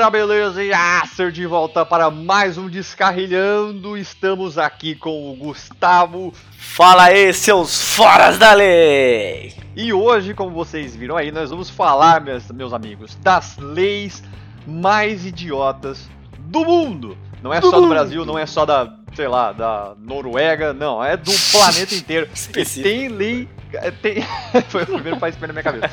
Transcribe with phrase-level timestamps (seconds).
[0.00, 0.64] Galera, beleza?
[0.64, 3.98] E Acer de volta para mais um Descarrilhando.
[3.98, 6.32] Estamos aqui com o Gustavo.
[6.56, 9.52] Fala aí, seus foras da lei!
[9.76, 14.22] E hoje, como vocês viram aí, nós vamos falar, meus, meus amigos, das leis
[14.66, 17.18] mais idiotas do mundo.
[17.42, 17.90] Não é Do só do mundo.
[17.90, 22.26] Brasil, não é só da, sei lá, da Noruega, não, é do planeta inteiro.
[22.56, 23.46] E tem lei.
[23.74, 24.24] é, Tem...
[24.70, 25.90] Foi o primeiro país que na minha cabeça.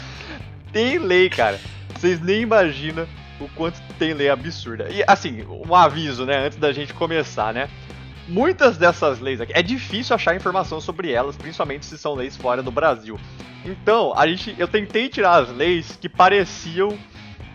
[0.72, 1.60] Tem lei, cara.
[1.94, 3.06] Vocês nem imaginam
[3.40, 4.90] o quanto tem lei absurda.
[4.90, 7.70] E assim, um aviso, né, antes da gente começar, né?
[8.28, 12.62] Muitas dessas leis aqui, é difícil achar informação sobre elas, principalmente se são leis fora
[12.62, 13.18] do Brasil.
[13.64, 16.98] Então, a gente, eu tentei tirar as leis que pareciam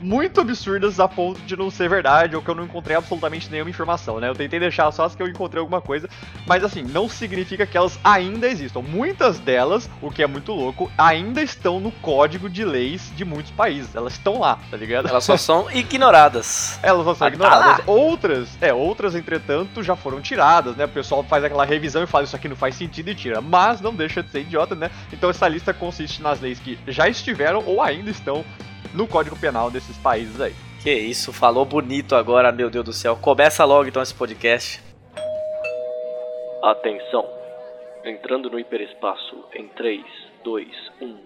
[0.03, 3.71] muito absurdas a ponto de não ser verdade ou que eu não encontrei absolutamente nenhuma
[3.71, 4.29] informação, né?
[4.29, 6.09] Eu tentei deixar só as que eu encontrei alguma coisa,
[6.47, 8.81] mas assim, não significa que elas ainda existam.
[8.83, 13.53] Muitas delas, o que é muito louco, ainda estão no código de leis de muitos
[13.53, 13.95] países.
[13.95, 15.09] Elas estão lá, tá ligado?
[15.09, 16.79] Elas só são ignoradas.
[16.83, 17.85] Elas vão ser Ah, tá ignoradas.
[17.87, 20.85] Outras, é, outras, entretanto, já foram tiradas, né?
[20.85, 23.41] O pessoal faz aquela revisão e fala isso aqui não faz sentido e tira.
[23.41, 24.91] Mas não deixa de ser idiota, né?
[25.13, 28.45] Então essa lista consiste nas leis que já estiveram ou ainda estão
[28.93, 30.55] no Código Penal desses países aí.
[30.83, 33.17] Que isso, falou bonito agora, meu Deus do céu.
[33.17, 34.83] Começa logo então esse podcast.
[36.63, 37.29] Atenção!
[38.05, 39.69] Entrando no hiperespaço em um.
[39.69, 40.05] 3,
[40.45, 40.69] 2,
[41.01, 41.19] 1.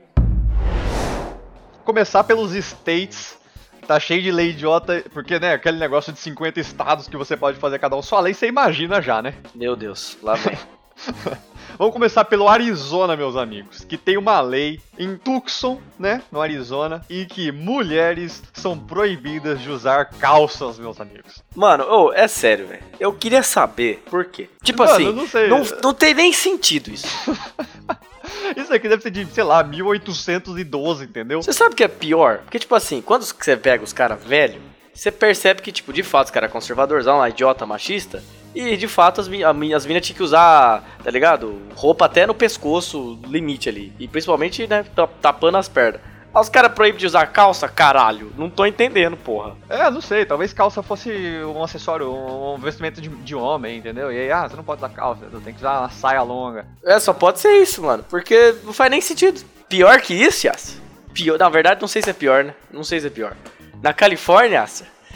[1.84, 3.38] Começar pelos states.
[3.86, 7.58] Tá cheio de lei idiota, porque, né, aquele negócio de 50 estados que você pode
[7.58, 9.34] fazer cada um sua lei, você imagina já, né?
[9.54, 10.58] Meu Deus, lá vem.
[11.78, 17.02] Vamos começar pelo Arizona, meus amigos, que tem uma lei em Tucson, né, no Arizona,
[17.08, 21.44] e que mulheres são proibidas de usar calças, meus amigos.
[21.54, 22.82] Mano, ô, é sério, velho.
[22.98, 24.48] Eu queria saber por quê.
[24.62, 25.48] Tipo Mano, assim, não sei.
[25.48, 27.06] não, não tem nem sentido isso.
[28.56, 31.42] Isso aqui deve ser de, sei lá, 1812, entendeu?
[31.42, 32.38] Você sabe o que é pior?
[32.38, 34.60] Porque, tipo assim, quando você pega os caras velhos,
[34.96, 38.22] você percebe que, tipo, de fato, os caras é conservadorzão, lá, idiota, machista.
[38.54, 41.60] E, de fato, as, as minas tinham que usar, tá ligado?
[41.74, 43.92] Roupa até no pescoço, limite ali.
[43.98, 46.00] E, principalmente, né, ta- tapando as pernas.
[46.34, 47.68] Aí os caras proíbem de usar calça?
[47.68, 48.32] Caralho.
[48.36, 49.54] Não tô entendendo, porra.
[49.68, 51.10] É, não sei, talvez calça fosse
[51.44, 54.10] um acessório, um vestimento de, de homem, entendeu?
[54.12, 56.66] E aí, ah, você não pode usar calça, você tem que usar uma saia longa.
[56.84, 58.04] É, só pode ser isso, mano.
[58.08, 59.40] Porque não faz nem sentido.
[59.68, 60.80] Pior que isso, Yas?
[61.14, 62.54] Pior, na verdade, não sei se é pior, né?
[62.70, 63.34] Não sei se é pior.
[63.82, 64.64] Na Califórnia,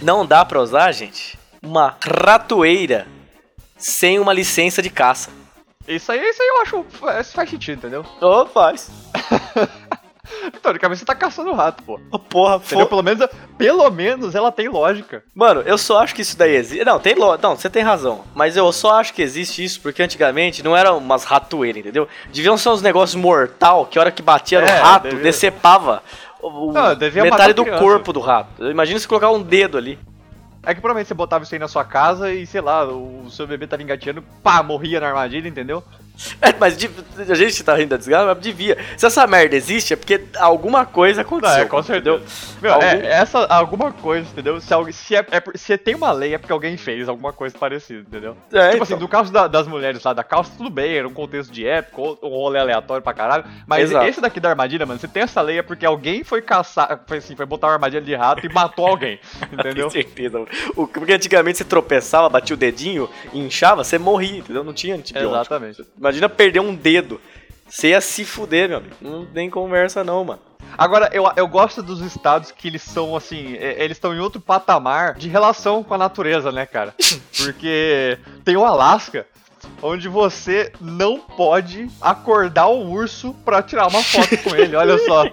[0.00, 3.06] não dá pra usar, gente, uma ratoeira
[3.76, 5.31] sem uma licença de caça.
[5.88, 6.87] Isso aí, isso aí eu acho,
[7.21, 8.04] isso faz sentido, entendeu?
[8.21, 8.91] Ô, faz.
[10.62, 11.98] Teoricamente você tá caçando rato, pô.
[12.12, 12.87] Ô, porra, fo...
[12.87, 13.26] Pelo menos,
[13.59, 15.25] pelo menos ela tem lógica.
[15.34, 16.84] Mano, eu só acho que isso daí existe.
[16.84, 17.37] Não, tem lo...
[17.38, 18.25] Não, você tem razão.
[18.34, 22.06] Mas eu só acho que existe isso porque antigamente não eram umas ratoeiras, entendeu?
[22.32, 26.00] Deviam ser uns negócios mortal que a hora que batia no É, rato, devia- decepava
[26.42, 27.82] o, devia metade do criança.
[27.82, 28.68] corpo do rato.
[28.68, 29.98] Imagina se colocar um dedo ali.
[30.62, 33.46] É que provavelmente você botava isso aí na sua casa e, sei lá, o seu
[33.46, 35.82] bebê tava engateando, pá, morria na armadilha, entendeu?
[36.41, 36.76] É, mas
[37.28, 38.76] a gente tá rindo da desgraça, mas devia.
[38.97, 41.56] Se essa merda existe, é porque alguma coisa aconteceu.
[41.56, 42.22] Não, é, com certeza.
[42.62, 44.60] Meu, Algum- é, essa, alguma coisa, entendeu?
[44.60, 47.56] Se, alguém, se, é, é se tem uma lei, é porque alguém fez alguma coisa
[47.59, 48.36] parecida, entendeu?
[48.53, 48.82] É, tipo então.
[48.82, 51.66] assim, no caso da- das mulheres lá da calça, tudo bem, era um contexto de
[51.66, 53.44] época, ou um rolê aleatório pra caralho.
[53.66, 54.06] Mas Exato.
[54.06, 57.19] esse daqui da armadilha, mano, você tem essa lei é porque alguém foi caçar, foi
[57.19, 59.19] assim, foi botar uma armadilha de rato e matou alguém,
[59.53, 59.88] entendeu?
[59.88, 60.44] Tenho certeza.
[60.76, 64.64] O- Porque antigamente você tropeçava, batia o dedinho e inchava, você morria, entendeu?
[64.64, 65.34] Não tinha antibiótico.
[65.54, 65.84] Exatamente.
[66.10, 67.21] Imagina perder um dedo.
[67.69, 68.97] Você ia se fuder, meu amigo.
[69.00, 70.41] Não tem conversa não, mano.
[70.76, 75.15] Agora, eu, eu gosto dos estados que eles são, assim, eles estão em outro patamar
[75.15, 76.93] de relação com a natureza, né, cara?
[77.38, 79.25] Porque tem o Alasca,
[79.81, 85.27] onde você não pode acordar o urso pra tirar uma foto com ele, olha só.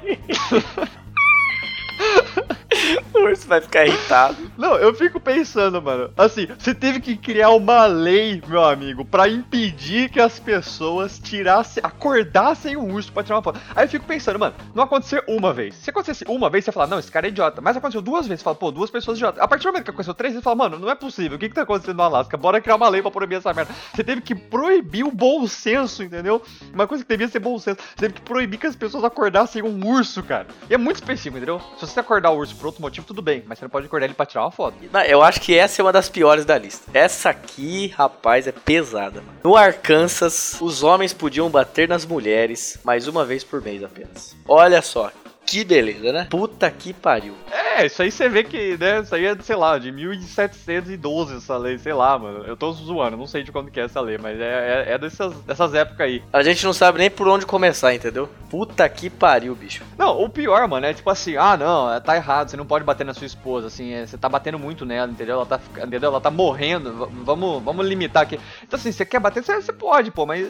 [3.23, 4.37] Urso vai ficar irritado.
[4.57, 9.27] Não, eu fico pensando, mano, assim, você teve que criar uma lei, meu amigo, pra
[9.27, 13.59] impedir que as pessoas tirassem, acordassem o urso pra tirar uma foto.
[13.75, 15.75] Aí eu fico pensando, mano, não aconteceu uma vez.
[15.75, 17.61] Se acontecesse uma vez, você fala, não, esse cara é idiota.
[17.61, 19.41] Mas aconteceu duas vezes, você fala, pô, duas pessoas idiotas.
[19.41, 21.49] A partir do momento que aconteceu três você fala, mano, não é possível, o que
[21.49, 22.37] que tá acontecendo no Alasca?
[22.37, 23.73] Bora criar uma lei pra proibir essa merda.
[23.93, 26.41] Você teve que proibir o bom senso, entendeu?
[26.73, 27.79] Uma coisa que devia ser bom senso.
[27.81, 30.47] Você teve que proibir que as pessoas acordassem um urso, cara.
[30.69, 31.61] E é muito específico, entendeu?
[31.79, 34.05] Se você acordar o urso por outro motivo, tudo bem, mas você não pode acordar
[34.05, 34.75] ele pra tirar uma foto.
[34.91, 36.91] Não, Eu acho que essa é uma das piores da lista.
[36.93, 39.39] Essa aqui, rapaz, é pesada, mano.
[39.43, 44.35] No Arkansas, os homens podiam bater nas mulheres mais uma vez por mês apenas.
[44.47, 45.11] Olha só.
[45.45, 46.27] Que beleza, né?
[46.29, 47.33] Puta que pariu.
[47.49, 51.57] É, isso aí você vê que, né, isso aí é, sei lá, de 1712 essa
[51.57, 52.43] lei, sei lá, mano.
[52.45, 54.97] Eu tô zoando, não sei de quando que é essa lei, mas é, é, é
[54.97, 56.23] dessas, dessas épocas aí.
[56.31, 58.29] A gente não sabe nem por onde começar, entendeu?
[58.49, 59.83] Puta que pariu, bicho.
[59.97, 62.85] Não, o pior, mano, é tipo assim, ah, não, é, tá errado, você não pode
[62.85, 65.35] bater na sua esposa, assim, é, você tá batendo muito nela, entendeu?
[65.35, 66.09] Ela tá, entendeu?
[66.09, 68.39] Ela tá morrendo, vamos, vamos limitar aqui.
[68.63, 70.47] Então assim, você quer bater, você, você pode, pô, mas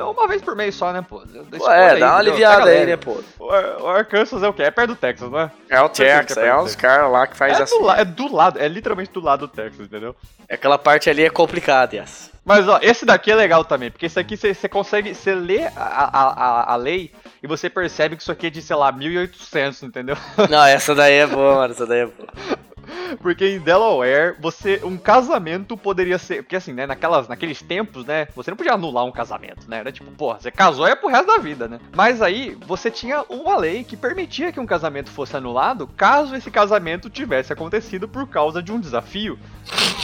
[0.00, 1.22] uma vez por mês só, né, pô?
[1.58, 3.20] Pô, é, dá uma aliviada aí, né, pô?
[3.38, 3.46] O,
[3.84, 4.62] o Arkansas é o quê?
[4.62, 5.50] É perto do Texas, não é?
[5.68, 8.58] É o Texas, é uns caras lá que faz É do, la- é do lado,
[8.58, 10.14] é literalmente do lado do Texas, entendeu?
[10.48, 12.30] Aquela parte ali é complicada, Yas.
[12.44, 15.64] Mas ó, esse daqui é legal também, porque esse aqui você você consegue, você lê
[15.64, 17.10] a, a, a, a lei
[17.42, 20.16] e você percebe que isso aqui é de, sei lá, 1800, entendeu?
[20.50, 21.72] Não, essa daí é boa, mano.
[21.72, 22.28] Essa daí é boa.
[23.20, 28.28] Porque em Delaware, você um casamento poderia ser, porque assim, né, naquelas, naqueles tempos, né,
[28.34, 29.78] você não podia anular um casamento, né?
[29.78, 31.80] Era tipo, porra, você casou é pro resto da vida, né?
[31.94, 36.50] Mas aí você tinha uma lei que permitia que um casamento fosse anulado caso esse
[36.50, 39.38] casamento tivesse acontecido por causa de um desafio.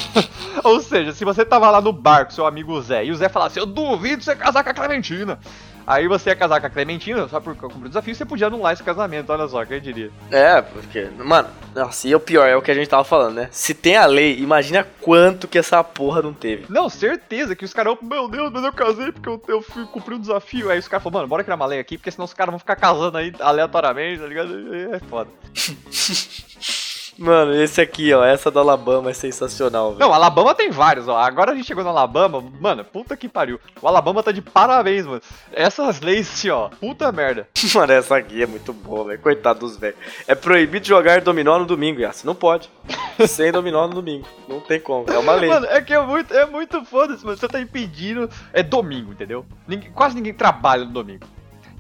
[0.64, 3.28] Ou seja, se você tava lá no bar com seu amigo Zé e o Zé
[3.28, 5.38] falasse, eu duvido você casar com a Clementina.
[5.86, 8.72] Aí você ia casar com a Clementina, só por cumprir o desafio, você podia anular
[8.72, 10.10] esse casamento, olha só, quem diria.
[10.30, 13.48] É, porque, mano, nossa, e o pior é o que a gente tava falando, né?
[13.50, 16.66] Se tem a lei, imagina quanto que essa porra não teve.
[16.68, 20.14] Não, certeza que os caras, meu Deus, mas eu casei porque eu, eu fui cumprir
[20.14, 20.70] um desafio.
[20.70, 22.58] Aí os caras falaram, mano, bora criar uma lei aqui, porque senão os caras vão
[22.58, 24.74] ficar casando aí aleatoriamente, tá ligado?
[24.74, 25.30] É foda.
[27.20, 30.00] Mano, esse aqui, ó, essa do Alabama é sensacional, velho.
[30.00, 31.18] Não, Alabama tem vários, ó.
[31.18, 33.60] Agora a gente chegou no Alabama, mano, puta que pariu.
[33.82, 35.20] O Alabama tá de parabéns, mano.
[35.52, 37.46] Essas leis, assim, ó, puta merda.
[37.74, 39.18] Mano, essa aqui é muito boa, velho.
[39.20, 39.98] Coitado dos velhos.
[40.26, 42.24] É proibido jogar dominó no domingo, Yas.
[42.24, 42.70] Não pode.
[43.28, 44.26] Sem dominó no domingo.
[44.48, 45.04] Não tem como.
[45.12, 45.50] É uma lei.
[45.50, 47.36] Mano, é que é muito, é muito foda-se, mano.
[47.36, 48.30] Você tá impedindo.
[48.52, 49.44] É domingo, entendeu?
[49.68, 51.26] Ninguém- quase ninguém trabalha no domingo.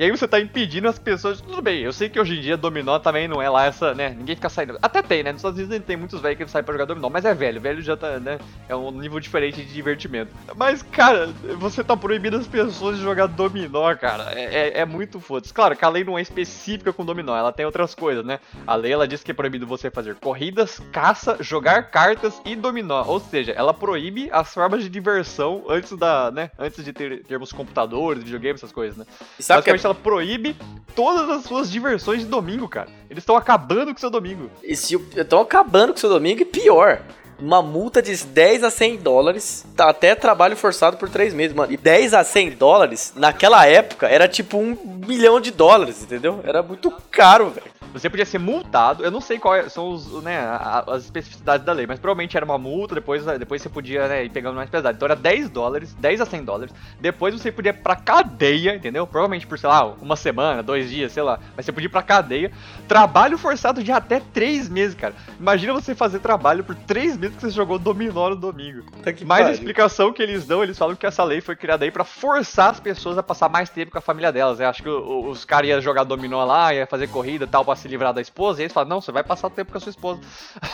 [0.00, 1.42] E aí você tá impedindo as pessoas.
[1.42, 4.08] Tudo bem, eu sei que hoje em dia dominó também não é lá essa, né?
[4.08, 4.78] Ninguém fica saindo.
[4.80, 5.30] Até tem, né?
[5.30, 7.60] Nos Estados Unidos tem muitos velhos que saem pra jogar dominó, mas é velho.
[7.60, 8.38] Velho já tá, né?
[8.66, 10.32] É um nível diferente de divertimento.
[10.56, 11.26] Mas, cara,
[11.58, 14.32] você tá proibindo as pessoas de jogar dominó, cara.
[14.32, 15.52] É, é, é muito foda-se.
[15.52, 18.40] Claro que a lei não é específica com dominó, ela tem outras coisas, né?
[18.66, 23.04] A lei ela diz que é proibido você fazer corridas, caça, jogar cartas e dominó.
[23.06, 26.50] Ou seja, ela proíbe as formas de diversão antes da, né?
[26.58, 29.04] Antes de ter, termos computadores, videogames, essas coisas, né?
[29.38, 30.56] E sabe que é ela proíbe
[30.94, 32.88] todas as suas diversões de domingo, cara.
[33.08, 34.50] Eles estão acabando com seu domingo.
[34.62, 37.02] E se estão acabando com seu domingo e pior.
[37.38, 41.72] Uma multa de 10 a 100 dólares, tá até trabalho forçado por 3 meses, mano.
[41.72, 44.76] E 10 a 100 dólares, naquela época, era tipo um
[45.06, 46.40] milhão de dólares, entendeu?
[46.44, 47.79] Era muito caro, velho.
[47.92, 50.38] Você podia ser multado, eu não sei quais são os, né,
[50.86, 54.30] as especificidades da lei, mas provavelmente era uma multa, depois, depois você podia né, ir
[54.30, 54.96] pegando mais pesado.
[54.96, 56.74] Então era 10 dólares, 10 a 100 dólares.
[57.00, 59.06] Depois você podia ir pra cadeia, entendeu?
[59.06, 61.40] Provavelmente por, sei lá, uma semana, dois dias, sei lá.
[61.56, 62.52] Mas você podia ir pra cadeia.
[62.86, 65.14] Trabalho forçado de até 3 meses, cara.
[65.38, 68.84] Imagina você fazer trabalho por 3 meses que você jogou dominó no domingo.
[69.24, 69.50] Mas a pariu.
[69.50, 72.80] explicação que eles dão, eles falam que essa lei foi criada aí pra forçar as
[72.80, 74.60] pessoas a passar mais tempo com a família delas.
[74.60, 77.79] Eu acho que os caras iam jogar dominó lá, ia fazer corrida e tal pra
[77.80, 78.60] se livrar da esposa.
[78.60, 80.20] E eles falam, não, você vai passar tempo com a sua esposa.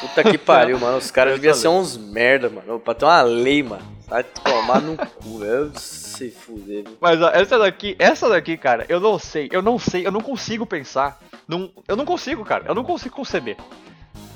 [0.01, 0.99] Puta que pariu, mano.
[0.99, 2.81] Os caras deviam ser uns merda, mano.
[2.81, 3.97] Pra ter uma lei, mano.
[4.07, 5.73] Vai tomar no cu, velho.
[5.77, 6.97] Se fuder, viu?
[7.01, 10.21] Mas ó, essa daqui, essa daqui, cara, eu não sei, eu não sei, eu não
[10.21, 11.19] consigo pensar.
[11.47, 13.57] Num, eu não consigo, cara, eu não consigo conceber.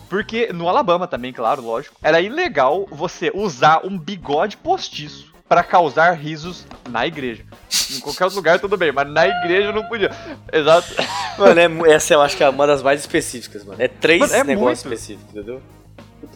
[0.09, 6.13] Porque no Alabama também, claro, lógico, era ilegal você usar um bigode postiço pra causar
[6.13, 7.43] risos na igreja.
[7.91, 10.09] Em qualquer outro lugar tudo bem, mas na igreja não podia.
[10.53, 10.95] Exato.
[11.37, 13.83] Mano, é essa eu acho que é uma das mais específicas, mano.
[13.83, 14.95] É três Mano, é negócios muito.
[14.97, 15.61] específicos, entendeu?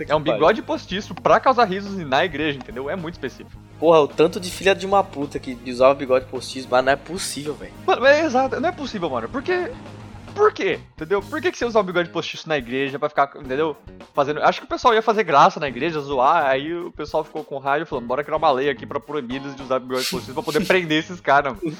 [0.08, 2.90] É um bigode postiço pra causar risos na igreja, entendeu?
[2.90, 3.52] É muito específico.
[3.78, 6.96] Porra, o tanto de filha de uma puta que usava bigode postiço, mas não é
[6.96, 7.72] possível, velho.
[7.86, 9.28] Mano, é exato, não é possível, mano.
[9.28, 9.70] Porque.
[10.34, 10.80] Por quê?
[10.96, 11.22] Entendeu?
[11.22, 13.76] Por que, que você usar um bigode postiço na igreja pra ficar, entendeu?
[14.12, 14.42] Fazendo.
[14.42, 17.58] Acho que o pessoal ia fazer graça na igreja, zoar, aí o pessoal ficou com
[17.58, 20.42] raiva falando, bora criar uma lei aqui pra proibir eles de usar bigode postiço pra
[20.42, 21.76] poder prender esses caras, mano.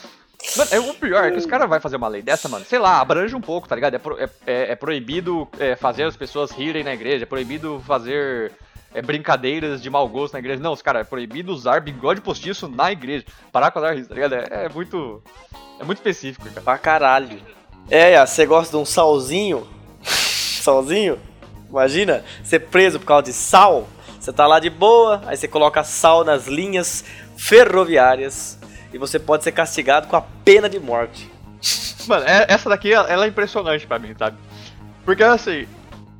[0.71, 2.65] É o pior, é que os caras vão fazer uma lei dessa, mano.
[2.67, 3.95] Sei lá, abrange um pouco, tá ligado?
[3.95, 7.83] É, pro- é- é- é proibido é, fazer as pessoas rirem na igreja, é proibido
[7.87, 8.53] fazer
[8.93, 10.63] é, brincadeiras de mau gosto na igreja.
[10.63, 13.25] Não, os caras, é proibido usar bigode postiço na igreja.
[13.51, 14.35] Parar com a riso, tá ligado?
[14.35, 15.23] É, é muito.
[15.81, 16.61] É muito específico, cara.
[16.61, 17.41] Pra caralho.
[17.91, 19.67] É, Yas, você gosta de um salzinho?
[20.03, 21.19] salzinho?
[21.69, 23.89] Imagina, ser preso por causa de sal.
[24.19, 27.05] Você tá lá de boa, aí você coloca sal nas linhas
[27.37, 28.59] ferroviárias
[28.93, 31.31] e você pode ser castigado com a pena de morte.
[32.09, 34.39] Mano, é- essa daqui ela é impressionante pra mim, sabe?
[35.05, 35.67] Porque assim,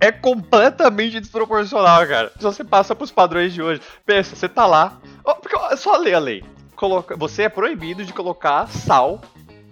[0.01, 2.31] é completamente desproporcional, cara.
[2.37, 4.99] Se você passa pros padrões de hoje, pensa, você tá lá.
[5.25, 6.45] ó, porque é só ler a lei.
[6.77, 9.23] Coloca, você é proibido de colocar sal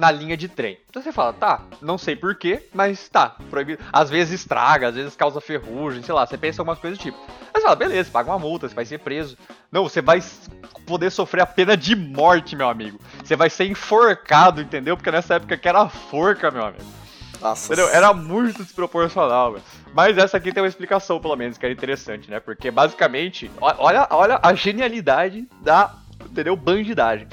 [0.02, 0.80] na linha de trem.
[0.90, 3.80] Então você fala, tá, não sei porquê, mas tá, proibido.
[3.92, 7.16] Às vezes estraga, às vezes causa ferrugem, sei lá, você pensa algumas coisas do tipo.
[7.54, 9.38] Mas você fala, beleza, paga uma multa, você vai ser preso.
[9.70, 10.20] Não, você vai
[10.84, 12.98] poder sofrer a pena de morte, meu amigo.
[13.22, 14.96] Você vai ser enforcado, entendeu?
[14.96, 16.82] Porque nessa época que era forca, meu amigo.
[17.40, 17.72] Nossa.
[17.72, 17.88] Entendeu?
[17.94, 19.64] Era muito desproporcional, velho.
[19.94, 22.40] Mas essa aqui tem uma explicação, pelo menos, que era interessante, né?
[22.40, 25.94] Porque basicamente, olha, olha a genialidade da,
[26.30, 26.56] entendeu?
[26.56, 27.26] Bandidagem.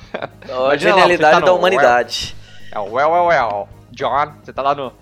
[0.50, 2.36] A lá, genialidade tá da humanidade.
[2.70, 3.68] É o well, well, well.
[3.90, 4.92] John, você tá lá no,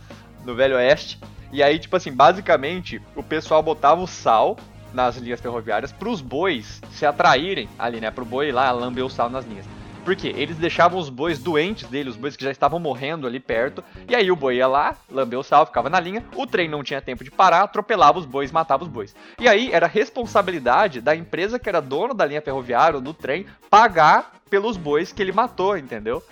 [0.44, 1.18] no Velho Oeste.
[1.52, 4.56] E aí, tipo assim, basicamente, o pessoal botava o sal
[4.92, 8.10] nas linhas ferroviárias pros bois se atraírem ali, né?
[8.10, 9.66] Pro boi lá lamber o sal nas linhas.
[10.04, 10.34] Por quê?
[10.36, 13.82] Eles deixavam os bois doentes dele, os bois que já estavam morrendo ali perto.
[14.06, 16.22] E aí o boi ia lá, lambeu o sal, ficava na linha.
[16.36, 19.16] O trem não tinha tempo de parar, atropelava os bois, matava os bois.
[19.40, 23.46] E aí era responsabilidade da empresa que era dona da linha ferroviária ou do trem
[23.70, 26.22] pagar pelos bois que ele matou, entendeu?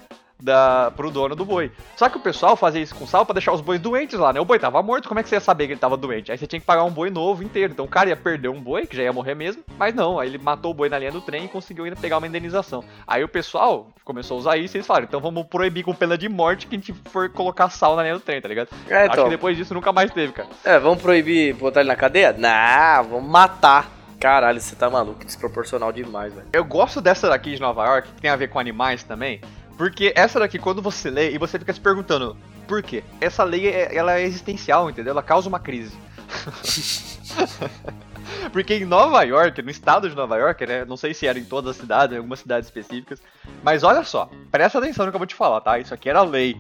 [0.43, 1.71] Da, pro dono do boi.
[1.97, 4.41] Só que o pessoal fazia isso com sal pra deixar os bois doentes lá, né?
[4.41, 6.33] O boi tava morto, como é que você ia saber que ele tava doente?
[6.33, 7.73] Aí você tinha que pagar um boi novo inteiro.
[7.73, 10.29] Então o cara ia perder um boi, que já ia morrer mesmo, mas não, aí
[10.29, 12.83] ele matou o boi na linha do trem e conseguiu ainda pegar uma indenização.
[13.07, 16.19] Aí o pessoal começou a usar isso e eles falaram, então vamos proibir com pena
[16.19, 18.69] de morte que a gente for colocar sal na linha do trem, tá ligado?
[18.89, 19.25] É, Acho então.
[19.25, 20.49] que depois disso nunca mais teve, cara.
[20.65, 22.35] É, vamos proibir botar ele na cadeia?
[22.37, 24.03] Não, vamos matar.
[24.19, 26.47] Caralho, você tá maluco, desproporcional demais, velho.
[26.53, 29.41] Eu gosto dessa daqui de Nova York, que tem a ver com animais também,
[29.83, 32.37] porque essa daqui, quando você lê e você fica se perguntando
[32.69, 33.03] por quê?
[33.21, 35.11] Essa lei, é- ela é existencial, entendeu?
[35.11, 35.99] Ela causa uma crise.
[38.53, 40.85] porque em Nova York, no estado de Nova York, né?
[40.85, 43.21] Não sei se era em todas as cidades, em algumas cidades específicas,
[43.61, 45.77] mas olha só, presta atenção no que eu vou te falar, tá?
[45.81, 46.57] Isso aqui era lei.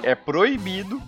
[0.00, 1.02] É proibido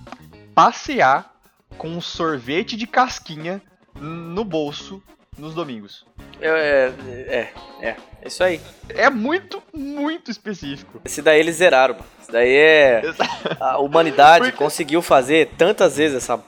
[0.57, 1.37] passear
[1.77, 3.63] com um sorvete de casquinha
[3.95, 5.01] no bolso
[5.39, 6.05] nos domingos.
[6.41, 6.93] É,
[7.29, 8.61] é, é, é isso aí.
[8.89, 11.01] É muito, muito específico.
[11.05, 12.07] Esse daí eles zeraram, mano.
[12.21, 13.03] Esse daí é.
[13.61, 16.39] A humanidade conseguiu fazer tantas vezes essa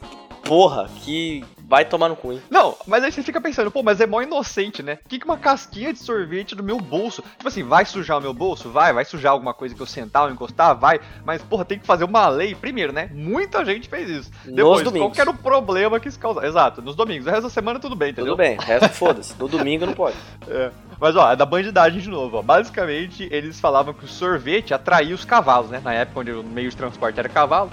[0.42, 2.42] porra que vai tomar no cu, hein?
[2.50, 4.98] Não, mas aí você fica pensando, pô, mas é mó inocente, né?
[5.06, 7.22] O que, que uma casquinha de sorvete no meu bolso?
[7.22, 8.68] Tipo assim, vai sujar o meu bolso?
[8.68, 8.92] Vai.
[8.92, 10.76] Vai sujar alguma coisa que eu sentar ou encostar?
[10.76, 11.00] Vai.
[11.24, 12.56] Mas, porra, tem que fazer uma lei.
[12.56, 13.08] Primeiro, né?
[13.14, 14.30] Muita gente fez isso.
[14.44, 15.06] Nos Depois, domingos.
[15.06, 16.44] qual que era o problema que isso causa?
[16.44, 17.28] Exato, nos domingos.
[17.28, 18.32] O resto da semana tudo bem, entendeu?
[18.32, 19.38] Tudo bem, o resto foda-se.
[19.38, 20.16] No domingo não pode.
[20.48, 20.70] É.
[20.98, 22.42] Mas ó, é da bandidagem de novo, ó.
[22.42, 25.80] Basicamente, eles falavam que o sorvete atraía os cavalos, né?
[25.84, 27.70] Na época onde o meio de transporte era cavalo.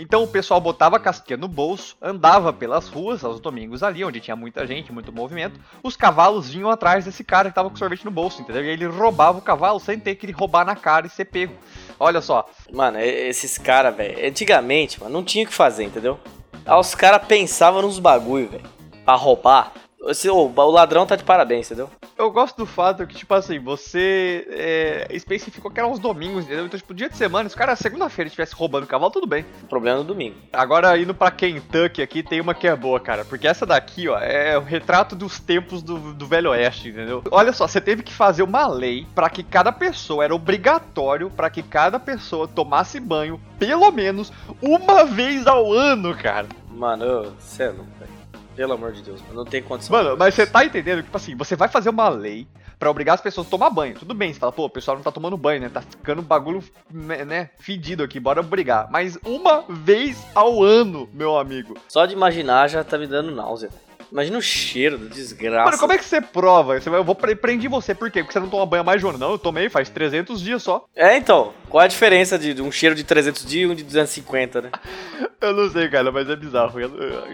[0.00, 4.18] Então o pessoal botava a casquinha no bolso, andava pelas ruas aos domingos ali, onde
[4.18, 5.60] tinha muita gente, muito movimento.
[5.82, 8.64] Os cavalos vinham atrás desse cara que tava com sorvete no bolso, entendeu?
[8.64, 11.54] E ele roubava o cavalo sem ter que roubar na cara e ser pego.
[11.98, 16.18] Olha só, Mano, esses caras, velho, antigamente, mano, não tinha o que fazer, entendeu?
[16.64, 18.64] Aí os caras pensavam nos bagulho, velho,
[19.04, 19.72] pra roubar.
[20.08, 21.90] Esse, ô, o ladrão tá de parabéns, entendeu?
[22.20, 26.66] eu gosto do fato que, tipo assim, você é, especificou que eram os domingos, entendeu?
[26.66, 29.44] Então, tipo, dia de semana, se o cara segunda-feira estivesse roubando cavalo, tudo bem.
[29.62, 30.36] O problema é no domingo.
[30.52, 33.24] Agora, indo pra Kentucky aqui, tem uma que é boa, cara.
[33.24, 37.24] Porque essa daqui, ó, é o retrato dos tempos do, do Velho Oeste, entendeu?
[37.30, 41.48] Olha só, você teve que fazer uma lei pra que cada pessoa, era obrigatório pra
[41.48, 44.30] que cada pessoa tomasse banho pelo menos
[44.60, 46.46] uma vez ao ano, cara.
[46.68, 48.19] Mano, você é louco, velho.
[48.60, 49.96] Pelo amor de Deus, não tem condição.
[49.96, 51.02] Mano, mas você tá entendendo?
[51.02, 52.46] Tipo assim, você vai fazer uma lei
[52.78, 53.94] pra obrigar as pessoas a tomar banho.
[53.94, 55.70] Tudo bem, você fala, pô, o pessoal não tá tomando banho, né?
[55.70, 58.86] Tá ficando um bagulho, né, né, fedido aqui, bora obrigar.
[58.90, 61.74] Mas uma vez ao ano, meu amigo.
[61.88, 63.70] Só de imaginar já tá me dando náusea.
[64.10, 65.66] Imagina o cheiro da desgraça.
[65.66, 66.80] Mano, como é que você prova?
[66.80, 68.22] Você vai, eu vou pre prender você, por quê?
[68.22, 69.18] Porque você não toma banho mais de um ano.
[69.18, 70.84] Não, eu tomei faz 300 dias só.
[70.96, 73.84] É, então, qual a diferença de, de um cheiro de 300 dias e um de
[73.84, 74.70] 250, né?
[75.40, 76.78] Eu não sei, cara, mas é bizarro.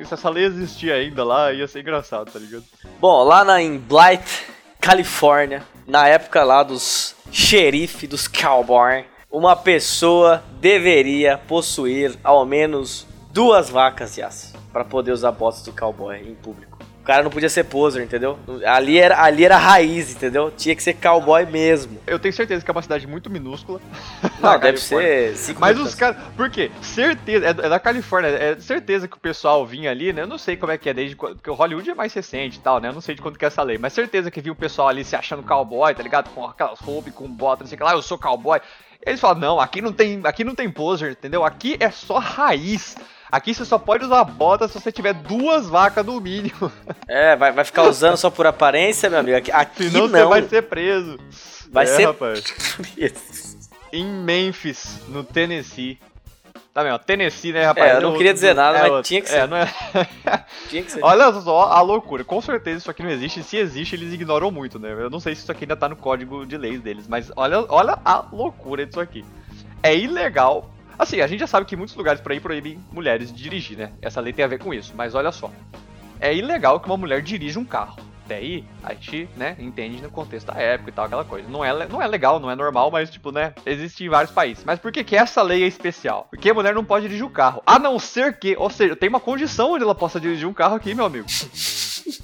[0.06, 2.62] Se essa lei existir ainda lá, ia ser engraçado, tá ligado?
[3.00, 4.44] Bom, lá na, em Blythe,
[4.80, 13.68] Califórnia, na época lá dos xerife, dos cowboy, uma pessoa deveria possuir ao menos duas
[13.68, 16.76] vacas de aço para poder usar botas do cowboy em público.
[17.00, 18.38] O cara não podia ser poser, entendeu?
[18.66, 20.52] Ali era, ali era raiz, entendeu?
[20.54, 21.98] Tinha que ser cowboy mesmo.
[22.06, 23.80] Eu tenho certeza que é uma cidade muito minúscula.
[24.38, 26.18] Não, A deve ser cinco Mas mil os caras.
[26.36, 26.70] Por quê?
[26.82, 27.46] Certeza.
[27.46, 28.28] É, é da Califórnia.
[28.28, 30.22] É certeza que o pessoal vinha ali, né?
[30.22, 31.16] Eu não sei como é que é desde.
[31.16, 32.88] Porque o Hollywood é mais recente e tal, né?
[32.88, 33.78] Eu não sei de quando que é essa lei.
[33.78, 36.28] Mas certeza que viu o pessoal ali se achando cowboy, tá ligado?
[36.30, 37.92] Com aquelas roupas, com bota, não sei o que lá.
[37.92, 38.60] Eu sou cowboy.
[39.06, 40.20] Eles falam, não, aqui não tem.
[40.24, 41.44] Aqui não tem poser, entendeu?
[41.44, 42.96] Aqui é só raiz.
[43.30, 46.70] Aqui você só pode usar bota se você tiver duas vacas no mínimo.
[47.08, 49.36] É, vai, vai ficar usando só por aparência, meu amigo.
[49.38, 50.28] Aqui, aqui Senão você não.
[50.28, 51.16] vai ser preso.
[51.70, 52.42] Vai É, ser- rapaz.
[53.92, 55.98] Em Memphis, no Tennessee.
[56.76, 56.98] Tá vendo?
[56.98, 57.90] Tennessee, né, rapaz?
[57.90, 59.08] É, eu não queria dizer nada, é mas outro.
[59.08, 59.48] tinha que É, ser.
[59.48, 59.64] não é...
[60.68, 61.02] Tinha que ser.
[61.02, 62.22] Olha só a loucura.
[62.22, 63.42] Com certeza isso aqui não existe.
[63.42, 64.92] Se existe, eles ignoram muito, né?
[64.92, 67.08] Eu não sei se isso aqui ainda tá no código de leis deles.
[67.08, 69.24] Mas olha, olha a loucura disso aqui.
[69.82, 70.70] é ilegal.
[70.98, 73.92] Assim, a gente já sabe que muitos lugares por aí proíbem mulheres de dirigir, né?
[74.02, 74.92] Essa lei tem a ver com isso.
[74.94, 75.50] Mas olha só.
[76.20, 77.96] É ilegal que uma mulher dirija um carro.
[78.26, 81.48] Até aí, a gente, né, entende no contexto da época e tal, aquela coisa.
[81.48, 84.64] Não é, não é legal, não é normal, mas, tipo, né, existe em vários países.
[84.64, 86.26] Mas por que, que essa lei é especial?
[86.28, 87.62] Porque a mulher não pode dirigir o carro.
[87.64, 90.74] A não ser que, ou seja, tem uma condição onde ela possa dirigir um carro
[90.74, 91.26] aqui, meu amigo.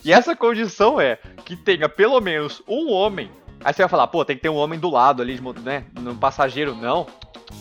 [0.04, 3.30] E essa condição é que tenha pelo menos um homem.
[3.62, 5.84] Aí você vai falar, pô, tem que ter um homem do lado ali, né?
[6.00, 6.74] No passageiro.
[6.74, 7.06] Não.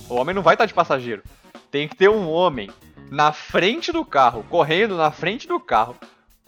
[0.10, 1.22] O homem não vai estar de passageiro.
[1.70, 2.72] Tem que ter um homem
[3.12, 5.96] na frente do carro, correndo na frente do carro,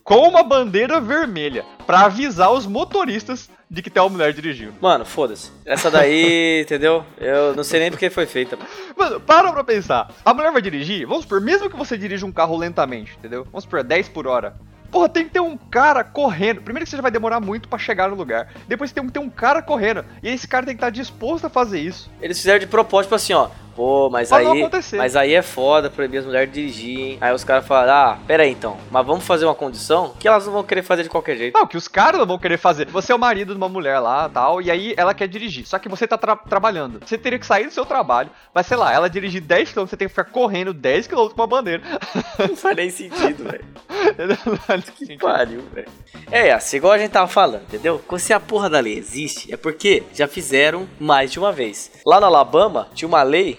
[0.04, 4.74] com uma bandeira vermelha, para avisar os motoristas de que tem uma mulher dirigindo.
[4.82, 5.52] Mano, foda-se.
[5.66, 7.06] Essa daí, entendeu?
[7.18, 8.58] Eu não sei nem porque foi feita.
[8.98, 10.14] Mano, para pra pensar.
[10.24, 13.46] A mulher vai dirigir, vamos supor, mesmo que você dirija um carro lentamente, entendeu?
[13.46, 14.56] Vamos supor, 10 por hora.
[14.92, 16.62] Porra, tem que ter um cara correndo.
[16.62, 18.54] Primeiro que você já vai demorar muito para chegar no lugar.
[18.68, 20.06] Depois tem que ter um cara correndo.
[20.22, 22.12] E esse cara tem que estar disposto a fazer isso.
[22.22, 23.50] Eles fizeram de propósito, tipo assim, ó.
[23.76, 24.70] Pô, mas Pode aí.
[24.98, 27.18] Mas aí é foda proibir as mulheres de dirigir, hein?
[27.20, 28.78] Aí os caras falam, ah, pera aí então.
[28.92, 31.58] Mas vamos fazer uma condição que elas não vão querer fazer de qualquer jeito.
[31.58, 32.88] Não, que os caras não vão querer fazer.
[32.90, 35.66] Você é o marido de uma mulher lá tal, e aí ela quer dirigir.
[35.66, 37.00] Só que você tá tra- trabalhando.
[37.06, 39.98] Você teria que sair do seu trabalho, mas sei lá, ela dirigir 10 km, você
[39.98, 41.82] tem que ficar correndo 10 km com uma bandeira.
[42.48, 43.66] Não faz nem sentido, velho.
[44.68, 45.20] Faz sentido.
[45.20, 45.88] Pariu, velho.
[46.32, 48.02] É, assim, igual a gente tava falando, entendeu?
[48.18, 51.92] Se a porra da lei existe, é porque já fizeram mais de uma vez.
[52.06, 53.58] Lá no Alabama, tinha uma lei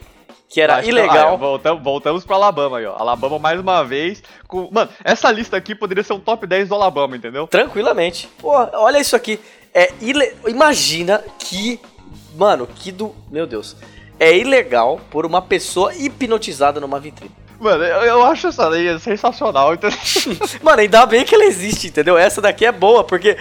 [0.54, 1.34] que era Acho que- ilegal.
[1.34, 2.94] ah, voltamos, voltamos pro Alabama aí, ó.
[2.96, 4.22] Alabama mais uma vez.
[4.46, 4.68] Com...
[4.70, 7.48] Mano, essa lista aqui poderia ser um top 10 do Alabama, entendeu?
[7.48, 8.28] Tranquilamente.
[8.38, 9.40] Pô, olha isso aqui.
[9.74, 10.32] É ile...
[10.46, 11.80] Imagina que.
[12.36, 13.12] Mano, que do.
[13.32, 13.76] Meu Deus.
[14.20, 17.34] É ilegal por uma pessoa hipnotizada numa vitrine.
[17.58, 19.98] Mano, eu, eu acho essa lei sensacional, entendeu?
[20.62, 22.16] Mano, ainda bem que ela existe, entendeu?
[22.16, 23.36] Essa daqui é boa, porque.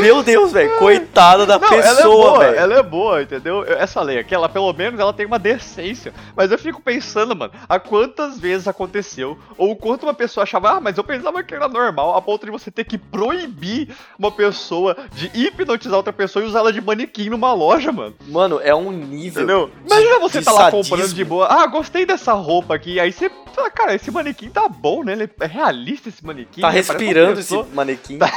[0.00, 0.78] Meu Deus, velho.
[0.78, 2.56] Coitada da Não, é pessoa, velho.
[2.56, 3.64] ela é boa, entendeu?
[3.64, 6.12] Eu- Essa lei aqui, ela pelo menos ela tem uma decência.
[6.36, 10.72] Mas eu fico pensando, mano, a quantas vezes aconteceu, ou o quanto uma pessoa achava,
[10.76, 13.88] ah, mas eu pensava que era normal, a ponto de você ter que proibir
[14.18, 18.14] uma pessoa de hipnotizar outra pessoa e usar ela de manequim numa loja, mano.
[18.26, 19.42] Mano, é um nível.
[19.42, 19.70] Entendeu?
[19.84, 20.82] de- Imagina você de tá lá sadismo.
[20.96, 21.46] comprando de boa.
[21.48, 22.98] Ah, gostei dessa roupa aqui.
[23.00, 25.12] Aí você fala, cara, esse manequim tá bom, né?
[25.12, 26.60] Ele é realista esse manequim.
[26.60, 26.74] Tá né?
[26.74, 28.18] Respirando esse manequim.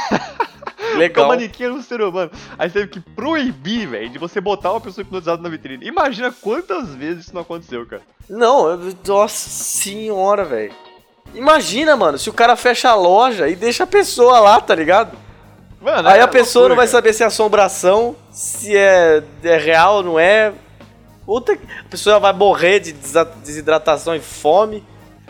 [1.06, 1.28] Porque o Legal.
[1.28, 2.30] manequim era um ser humano.
[2.58, 5.86] Aí você teve que proibir, velho, de você botar uma pessoa hipnotizada na vitrine.
[5.86, 8.02] Imagina quantas vezes isso não aconteceu, cara.
[8.28, 10.72] Não, eu- nossa senhora, velho.
[11.34, 15.16] Imagina, mano, se o cara fecha a loja e deixa a pessoa lá, tá ligado?
[15.80, 16.98] Mano, Aí é a pessoa loucura, não vai cara.
[16.98, 20.52] saber se é assombração, se é, é real ou não é.
[21.24, 22.92] Puta, que- a pessoa vai morrer de
[23.44, 24.82] desidratação e fome.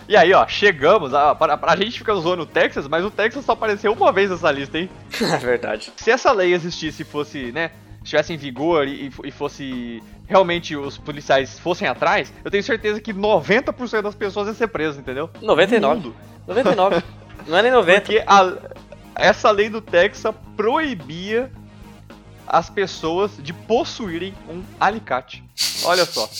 [0.08, 1.12] E aí, ó, chegamos.
[1.12, 4.30] A, pra, pra gente ficar zoando o Texas, mas o Texas só apareceu uma vez
[4.30, 4.88] nessa lista, hein?
[5.34, 5.92] É verdade.
[5.96, 7.70] Se essa lei existisse e fosse, né,
[8.02, 13.12] estivesse em vigor e, e fosse realmente os policiais fossem atrás, eu tenho certeza que
[13.12, 15.28] 90% das pessoas iam ser presas, entendeu?
[15.40, 15.94] 99.
[15.94, 16.16] No mundo.
[16.46, 17.02] 99.
[17.46, 18.00] Não é nem 90.
[18.02, 18.56] Porque a-
[19.14, 21.50] essa lei do Texas proibia
[22.46, 25.42] as pessoas de possuírem um alicate.
[25.84, 26.28] Olha só.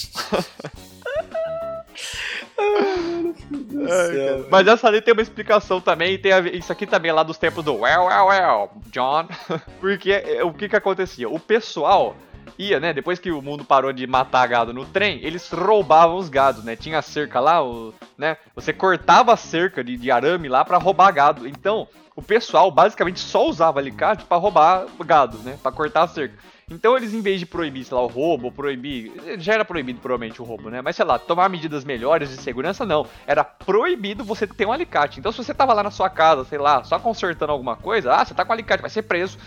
[2.59, 4.45] Ai.
[4.51, 7.23] Mas essa lei tem uma explicação também, e tem a isso aqui também é lá
[7.23, 9.29] dos tempos do well, well, well, John.
[9.81, 11.29] Porque é, o que que acontecia?
[11.29, 12.17] O pessoal
[12.59, 16.29] ia, né, depois que o mundo parou de matar gado no trem, eles roubavam os
[16.29, 16.75] gados, né?
[16.75, 18.37] Tinha a cerca lá, o, né?
[18.55, 21.47] Você cortava a cerca de, de arame lá pra roubar gado.
[21.47, 25.57] Então, o pessoal basicamente só usava alicate pra roubar gado, né?
[25.63, 26.35] Pra cortar a cerca.
[26.71, 29.13] Então eles, em vez de proibir, sei lá, o roubo, proibir.
[29.39, 30.83] Já era proibido provavelmente o roubo, né?
[30.83, 33.07] Mas sei lá, tomar medidas melhores de segurança, não.
[33.27, 35.19] Era proibido você ter um alicate.
[35.19, 38.25] Então se você tava lá na sua casa, sei lá, só consertando alguma coisa, ah,
[38.25, 39.39] você tá com alicate, vai ser preso.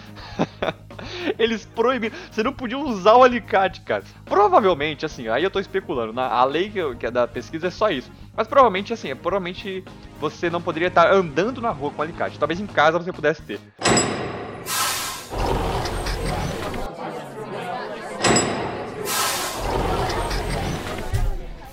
[1.38, 2.16] Eles proibiram.
[2.32, 4.04] Você não podia usar o alicate, cara.
[4.26, 6.14] Provavelmente, assim, aí eu tô especulando.
[6.14, 8.12] Na, a lei que, que é da pesquisa é só isso.
[8.36, 9.84] Mas provavelmente, assim, provavelmente
[10.20, 12.40] você não poderia estar andando na rua com alicate.
[12.40, 13.60] Talvez em casa você pudesse ter.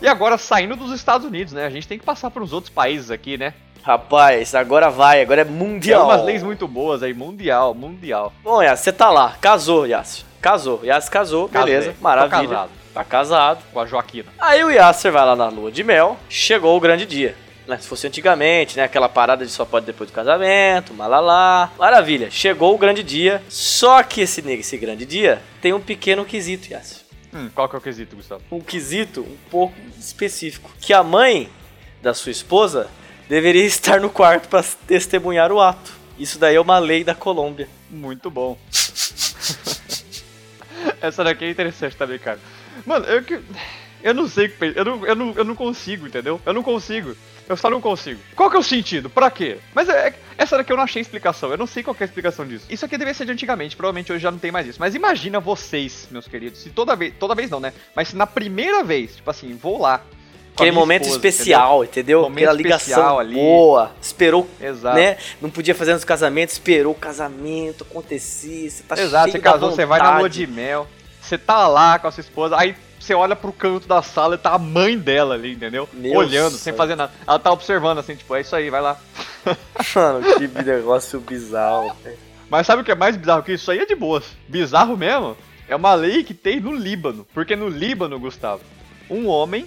[0.08, 1.66] E agora, saindo dos Estados Unidos, né?
[1.66, 3.52] A gente tem que passar por uns outros países aqui, né?
[3.82, 6.04] Rapaz, agora vai, agora é Tem mundial.
[6.06, 8.32] umas leis muito boas aí, mundial, mundial.
[8.42, 10.24] Bom, Yas, você tá lá, casou, Yas.
[10.40, 11.92] Casou, Yas casou, beleza, Casei.
[11.92, 12.48] Tô maravilha.
[12.48, 12.70] casado.
[12.94, 13.58] Tá casado.
[13.70, 14.28] Com a Joaquina.
[14.38, 17.36] Aí o Yasser vai lá na lua de mel, chegou o grande dia.
[17.66, 17.76] Né?
[17.76, 18.84] Se fosse antigamente, né?
[18.84, 21.70] Aquela parada de só pode depois do casamento, malalá.
[21.78, 23.42] Maravilha, chegou o grande dia.
[23.50, 27.07] Só que esse, esse grande dia tem um pequeno quesito, Yasser.
[27.32, 28.42] Hum, qual que é o quesito, Gustavo?
[28.50, 30.70] Um quesito um pouco específico.
[30.80, 31.50] Que a mãe
[32.02, 32.90] da sua esposa
[33.28, 35.92] deveria estar no quarto para testemunhar o ato.
[36.18, 37.68] Isso daí é uma lei da Colômbia.
[37.90, 38.58] Muito bom.
[41.00, 42.40] Essa daqui é interessante também, cara.
[42.84, 43.40] Mano, eu que.
[44.02, 46.40] Eu não sei o que eu não, eu, não, eu não consigo, entendeu?
[46.46, 47.16] Eu não consigo.
[47.48, 48.20] Eu só não consigo.
[48.37, 49.08] Qual que é o sentido?
[49.08, 49.58] Pra quê?
[49.74, 51.50] Mas é, é- essa daqui eu não achei explicação.
[51.50, 52.66] Eu não sei qual que é a explicação disso.
[52.68, 53.74] Isso aqui deve ser de antigamente.
[53.76, 54.78] Provavelmente hoje já não tem mais isso.
[54.78, 57.14] Mas imagina vocês, meus queridos, se toda vez.
[57.18, 57.72] Toda vez não, né?
[57.96, 60.02] Mas se na primeira vez, tipo assim, vou lá.
[60.54, 62.22] Aquele momento esposa, especial, entendeu?
[62.22, 63.34] Momento Aquela ligação ali.
[63.37, 63.92] boa.
[64.02, 64.74] Esperou, entendeu?
[64.74, 64.96] Exato.
[64.96, 65.16] né?
[65.40, 68.68] Não podia fazer nos casamentos, esperou o casamento acontecer.
[68.68, 70.88] Você tá Exato, você casou, você vai na lua de mel,
[71.22, 74.38] você tá lá com a sua esposa, aí você olha pro canto da sala e
[74.38, 75.88] tá a mãe dela ali, entendeu?
[75.92, 77.12] Meu Olhando, sem fazer nada.
[77.26, 78.98] Ela tá observando assim, tipo, é isso aí, vai lá.
[79.94, 81.96] Mano, que negócio bizarro.
[82.50, 83.62] Mas sabe o que é mais bizarro que isso?
[83.62, 84.24] Isso aí é de boas.
[84.48, 85.37] Bizarro mesmo
[85.68, 87.26] é uma lei que tem no Líbano.
[87.32, 88.62] Porque no Líbano, Gustavo,
[89.08, 89.66] um homem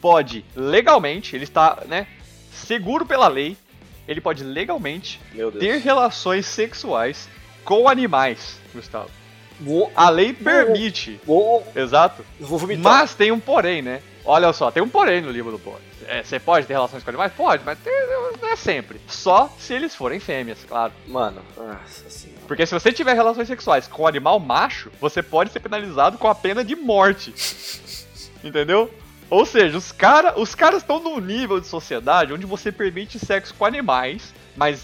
[0.00, 2.08] pode legalmente, ele está, né,
[2.52, 3.56] seguro pela lei,
[4.06, 5.20] ele pode legalmente
[5.60, 7.28] ter relações sexuais
[7.64, 9.08] com animais, Gustavo.
[9.60, 12.24] Vou, A lei permite, vou, exato.
[12.40, 12.60] vou.
[12.78, 14.02] Mas tem um porém, né?
[14.24, 15.74] Olha só, tem um porém no Líbano, pô.
[16.06, 17.32] É, Você pode ter relações com animais?
[17.32, 17.92] Pode, mas tem-
[18.40, 19.00] não é sempre.
[19.08, 20.92] Só se eles forem fêmeas, claro.
[21.06, 22.40] Mano, nossa senhora.
[22.46, 26.28] Porque se você tiver relações sexuais com um animal macho, você pode ser penalizado com
[26.28, 27.32] a pena de morte.
[28.44, 28.92] Entendeu?
[29.30, 33.54] Ou seja, os caras os caras estão num nível de sociedade onde você permite sexo
[33.54, 34.82] com animais, mas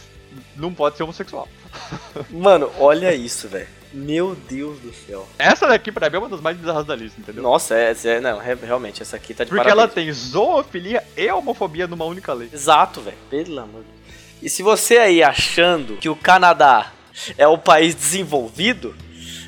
[0.57, 1.49] não pode ser homossexual.
[2.31, 3.69] Mano, olha isso, velho.
[3.93, 5.27] Meu Deus do céu.
[5.39, 7.43] Essa daqui pra mim é uma das mais bizarras da lista, entendeu?
[7.43, 9.85] Nossa, é, é- não, re- realmente, essa aqui tá de Porque parabéns.
[9.85, 12.51] ela tem zoofilia e homofobia numa única lei.
[12.53, 13.17] Exato, velho.
[13.31, 13.99] Pelo amor de Deus.
[14.43, 16.93] E se você aí achando que o Canadá
[17.37, 18.95] é o país desenvolvido,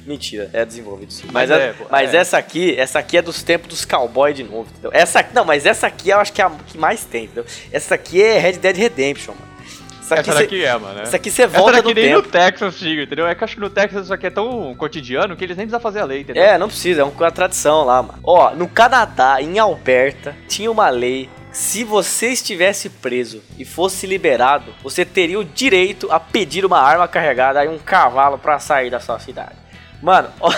[0.07, 1.25] mentira, é desenvolvido sim.
[1.31, 2.17] Mas, Mas é- é, pô, mas é.
[2.17, 4.91] essa aqui, essa aqui é dos tempos dos cowboy de novo, entendeu?
[4.93, 7.45] Essa, não, mas essa aqui eu acho que é a que mais tem, entendeu?
[7.71, 9.50] Essa aqui é Red Dead Redemption, mano.
[10.15, 10.95] Essa aqui, Essa cê- daqui é, mano.
[10.95, 11.03] né?
[11.03, 12.23] essa aqui você Essa volta daqui no nem tempo.
[12.23, 13.27] no Texas chega, entendeu?
[13.27, 15.67] É que eu acho que no Texas isso aqui é tão cotidiano que eles nem
[15.67, 16.43] precisam fazer a lei, entendeu?
[16.43, 18.19] É, não precisa, é uma tradição lá, mano.
[18.23, 21.29] Ó, no Canadá, em Alberta, tinha uma lei.
[21.53, 27.09] Se você estivesse preso e fosse liberado, você teria o direito a pedir uma arma
[27.09, 29.59] carregada e um cavalo pra sair da sua cidade.
[30.01, 30.49] Mano, ó,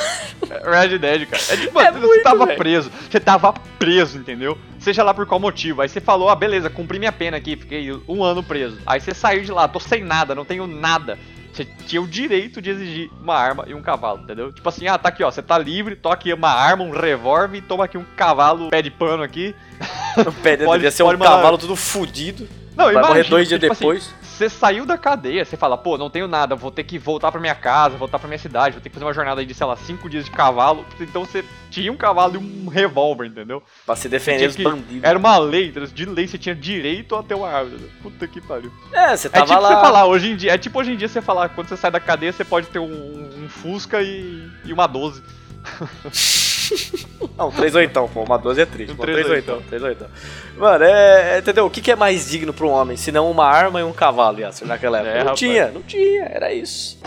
[0.71, 1.43] Red Dead, cara.
[1.51, 2.59] É tipo, É você muito, tava velho.
[2.59, 2.93] preso.
[3.11, 4.57] Você tava preso, entendeu?
[4.83, 5.81] Seja lá por qual motivo.
[5.81, 8.79] Aí você falou, ah, beleza, cumpri minha pena aqui, fiquei um ano preso.
[8.85, 11.17] Aí você saiu de lá, tô sem nada, não tenho nada.
[11.53, 14.51] Você tinha o direito de exigir uma arma e um cavalo, entendeu?
[14.53, 17.59] Tipo assim, ah, tá aqui, ó, você tá livre, toca aqui uma arma, um revólver
[17.59, 19.55] e toma aqui um cavalo, pé de pano aqui.
[20.27, 22.49] o pé dele Pode- devia ser um mandar- cavalo tudo fudido.
[22.75, 24.15] Não, Vai imagina, morrer dois dias tipo assim, depois.
[24.43, 27.41] Você saiu da cadeia, você fala, pô, não tenho nada, vou ter que voltar pra
[27.41, 29.65] minha casa, voltar pra minha cidade, vou ter que fazer uma jornada aí de, sei
[29.65, 30.85] lá, cinco dias de cavalo.
[30.99, 33.63] Então você tinha um cavalo e um revólver, entendeu?
[33.87, 35.05] Pra se defender dos bandidos.
[35.05, 37.69] Era uma lei, de lei você tinha direito a ter uma arma.
[37.71, 37.89] entendeu?
[38.03, 38.73] Puta que pariu.
[38.93, 39.69] É, você É tava tipo lá.
[39.69, 41.93] você falar hoje em dia, é tipo hoje em dia você falar, quando você sai
[41.93, 45.23] da cadeia, você pode ter um, um Fusca e, e uma 12.
[47.37, 48.93] Não, 3 oitão, pô, uma 12 é triste.
[48.93, 50.09] Um pô, 3 3 oitão, 3 oitão.
[50.57, 51.67] Mano, é, é, entendeu?
[51.67, 53.93] O que, que é mais digno pra um homem, se não uma arma e um
[53.93, 55.11] cavalo, Yasser, naquela época?
[55.11, 55.39] É, não rapaz.
[55.39, 56.99] tinha, não tinha, era isso.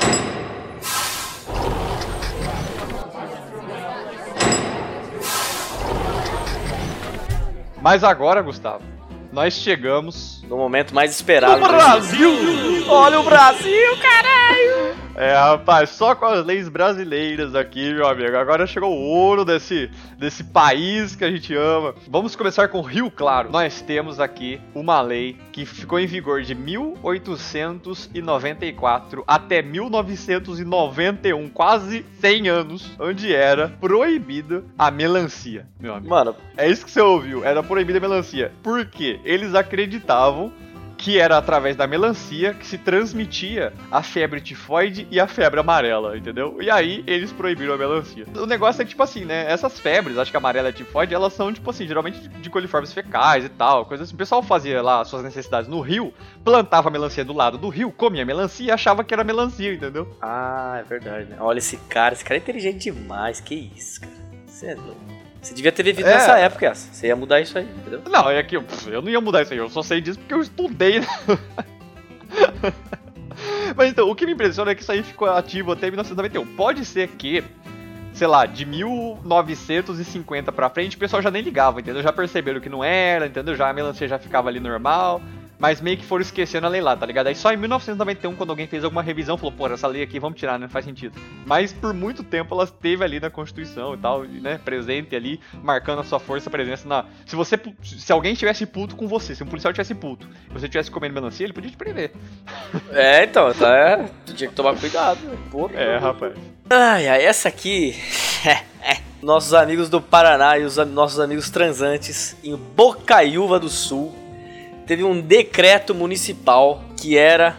[7.82, 8.82] Mas agora, Gustavo,
[9.32, 10.44] nós chegamos.
[10.48, 11.60] No momento mais esperado.
[11.60, 12.32] No Brasil!
[12.88, 14.95] Olha o Brasil, caralho!
[15.18, 18.36] É, rapaz, só com as leis brasileiras aqui, meu amigo.
[18.36, 21.96] Agora chegou o ouro desse, desse país que a gente ama.
[22.10, 23.50] Vamos começar com Rio Claro.
[23.50, 32.50] Nós temos aqui uma lei que ficou em vigor de 1894 até 1991, quase 100
[32.50, 36.10] anos, onde era proibida a melancia, meu amigo.
[36.10, 38.52] Mano, É isso que você ouviu, era proibida a melancia.
[38.62, 39.22] Por quê?
[39.24, 40.52] Eles acreditavam
[41.06, 46.18] que era através da melancia que se transmitia a febre tifoide e a febre amarela,
[46.18, 46.58] entendeu?
[46.60, 48.26] E aí eles proibiram a melancia.
[48.36, 49.46] O negócio é tipo assim, né?
[49.48, 52.92] Essas febres, acho que amarela e tifoide, elas são, tipo assim, geralmente de- de coliformes
[52.92, 54.16] fecais e tal, coisas assim.
[54.16, 56.12] O pessoal fazia lá suas necessidades no rio,
[56.44, 60.08] plantava a melancia do lado do rio, comia melancia e achava que era melancia, entendeu?
[60.20, 61.38] ah, é verdade, né?
[61.40, 64.14] Olha esse cara, esse cara é inteligente demais, que isso, cara.
[64.48, 65.25] Você é louco.
[65.46, 66.14] Você devia ter vivido É.
[66.16, 66.92] nessa época, essa.
[66.92, 68.02] Você ia mudar isso aí, entendeu?
[68.10, 70.34] Não, é que eu, eu não ia mudar isso aí, eu só sei disso porque
[70.34, 71.02] eu estudei.
[71.02, 71.08] né?
[73.76, 76.56] Mas então, o que me impressiona é que isso aí ficou ativo até 1991.
[76.56, 77.44] Pode ser que,
[78.14, 82.02] sei lá, de 1950 pra frente, o pessoal já nem ligava, entendeu?
[82.02, 83.56] Já perceberam que não era, entendeu?
[83.56, 85.22] Já a melancia já ficava ali normal.
[85.58, 87.28] Mas meio que foram esquecendo a lei lá, tá ligado?
[87.28, 90.40] Aí só em 1991, quando alguém fez alguma revisão, falou, pô, essa lei aqui vamos
[90.40, 90.66] tirar, né?
[90.66, 91.20] Não faz sentido.
[91.46, 94.60] Mas por muito tempo ela esteve ali na Constituição e tal, né?
[94.64, 97.06] Presente ali, marcando a sua força, presença na.
[97.26, 97.60] Se você.
[97.84, 101.14] Se alguém estivesse puto com você, se um policial estivesse puto e você estivesse comendo
[101.14, 102.12] melancia, ele podia te prender.
[102.92, 105.38] É, então, tá, é, tu tinha que tomar cuidado, né?
[105.52, 106.34] Pô, É, rapaz.
[106.70, 107.96] Ai, ai, essa aqui.
[109.26, 114.16] nossos amigos do Paraná e os nossos amigos transantes em Bocaiúva do Sul,
[114.86, 117.58] teve um decreto municipal que era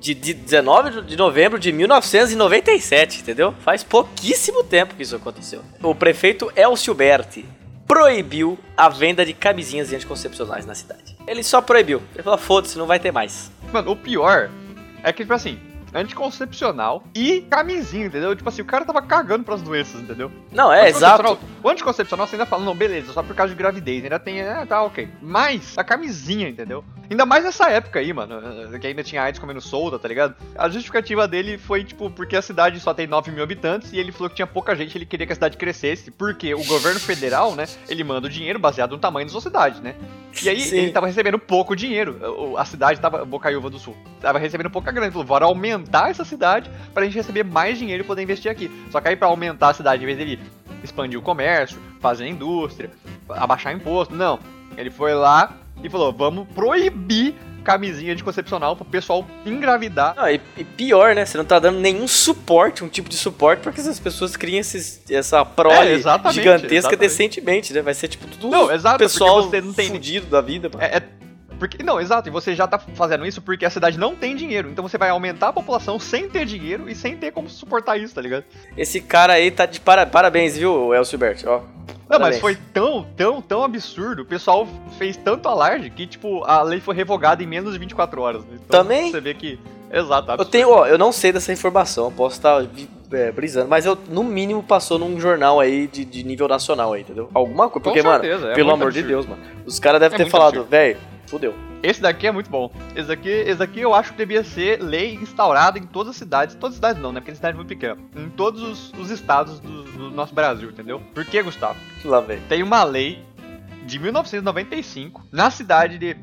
[0.00, 3.54] de, de 19 de novembro de 1997, entendeu?
[3.64, 5.62] Faz pouquíssimo tempo que isso aconteceu.
[5.82, 7.44] O prefeito Elcio Berti
[7.86, 11.16] proibiu a venda de camisinhas anticoncepcionais na cidade.
[11.26, 12.02] Ele só proibiu.
[12.14, 13.50] Ele falou, foda-se, não vai ter mais.
[13.72, 14.50] Mano, o pior
[15.02, 15.58] é que, tipo assim,
[15.94, 18.34] anticoncepcional e camisinha, entendeu?
[18.34, 20.30] Tipo assim, o cara tava cagando pras doenças, entendeu?
[20.52, 21.22] Não, é, exato.
[21.22, 24.40] Anticoncepcional- O anticoncepcional você ainda fala, não, beleza, só por causa de gravidez, ainda tem,
[24.40, 25.08] é, tá, ok.
[25.22, 26.84] Mas a camisinha, entendeu?
[27.10, 28.40] Ainda mais nessa época aí, mano,
[28.74, 30.34] eh, que ainda tinha AIDS comendo solda, tá ligado?
[30.56, 34.10] A justificativa dele foi, tipo, porque a cidade só tem 9 mil habitantes e ele
[34.10, 37.54] falou que tinha pouca gente, ele queria que a cidade crescesse, porque o governo federal,
[37.54, 39.94] né, ele manda o dinheiro baseado no tamanho da sua cidade, né?
[40.42, 40.78] E aí Sim.
[40.78, 42.18] ele tava recebendo pouco dinheiro,
[42.56, 46.24] a cidade tava, Bocaiúva do Sul, tava recebendo pouca grana, ele falou, bora aumentar essa
[46.24, 48.70] cidade pra gente receber mais dinheiro e poder investir aqui.
[48.90, 50.38] Só que aí pra aumentar a cidade, em vez dele
[50.82, 52.90] expandir o comércio, fazer indústria,
[53.28, 54.14] abaixar imposto.
[54.14, 54.38] Não.
[54.76, 60.14] Ele foi lá e falou: vamos proibir camisinha anticoncepcional pro pessoal engravidar.
[60.16, 60.38] Não, e,
[60.76, 61.24] pior, né?
[61.24, 64.58] Você não tá dando nenhum suporte, um tipo de suporte pra que essas pessoas criem
[64.58, 65.96] esses, essa prole É,
[66.30, 66.96] gigantesca exatamente.
[67.00, 67.80] decentemente, né?
[67.80, 70.84] Vai ser tipo tudo Não, exato, pessoal você não tem- fudido da vida, mano.
[70.84, 71.02] É, é-
[71.68, 74.68] porque, não, exato, e você já tá fazendo isso porque a cidade não tem dinheiro.
[74.70, 78.14] Então você vai aumentar a população sem ter dinheiro e sem ter como suportar isso,
[78.14, 78.44] tá ligado?
[78.76, 81.42] Esse cara aí tá de para- parabéns, viu, Elcio Bert?
[81.46, 82.32] Ó, Não, Parabéns.
[82.34, 84.22] mas foi tão, tão, tão absurdo.
[84.22, 88.20] O pessoal fez tanto alarde que, tipo, a lei foi revogada em menos de 24
[88.20, 88.42] horas.
[88.44, 88.58] Né?
[88.64, 89.10] Então, Também?
[89.10, 89.58] Você vê que.
[89.90, 90.50] Exato, Eu absurdo.
[90.50, 94.24] tenho, ó, eu não sei dessa informação, posso estar vi- é, brisando, mas eu, no
[94.24, 97.30] mínimo, passou num jornal aí de, de nível nacional aí, entendeu?
[97.32, 99.08] Alguma coisa, porque, mano, certeza, é pelo amor de absurdo.
[99.24, 100.96] Deus, mano, os caras devem É ter falado, velho,
[101.34, 101.54] fudeu.
[101.82, 102.70] Esse daqui é muito bom.
[102.94, 106.54] Esse daqui, esse daqui eu acho que devia ser lei instaurada em todas as cidades.
[106.54, 107.20] Todas as cidades não, né?
[107.20, 107.96] Porque a cidade é muito pequena.
[108.16, 111.02] Em todos os, os estados do, do nosso Brasil, entendeu?
[111.12, 111.76] Por que, Gustavo?
[112.04, 112.40] Lá, velho.
[112.48, 113.24] Tem uma lei
[113.84, 116.16] de 1995 na cidade de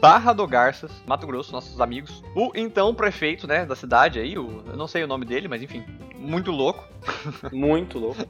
[0.00, 2.22] Barra do Garças, Mato Grosso, nossos amigos.
[2.34, 5.62] O então prefeito, né, da cidade aí, o, eu não sei o nome dele, mas
[5.62, 5.82] enfim,
[6.18, 6.84] muito louco.
[7.52, 8.26] Muito louco.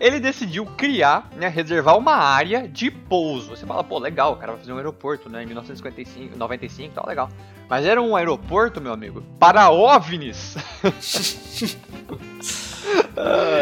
[0.00, 3.50] Ele decidiu criar, né, reservar uma área de pouso.
[3.50, 7.06] Você fala, pô, legal, o cara vai fazer um aeroporto, né, em 1955, 95, tal,
[7.06, 7.28] legal.
[7.68, 10.56] Mas era um aeroporto, meu amigo, para OVNIs.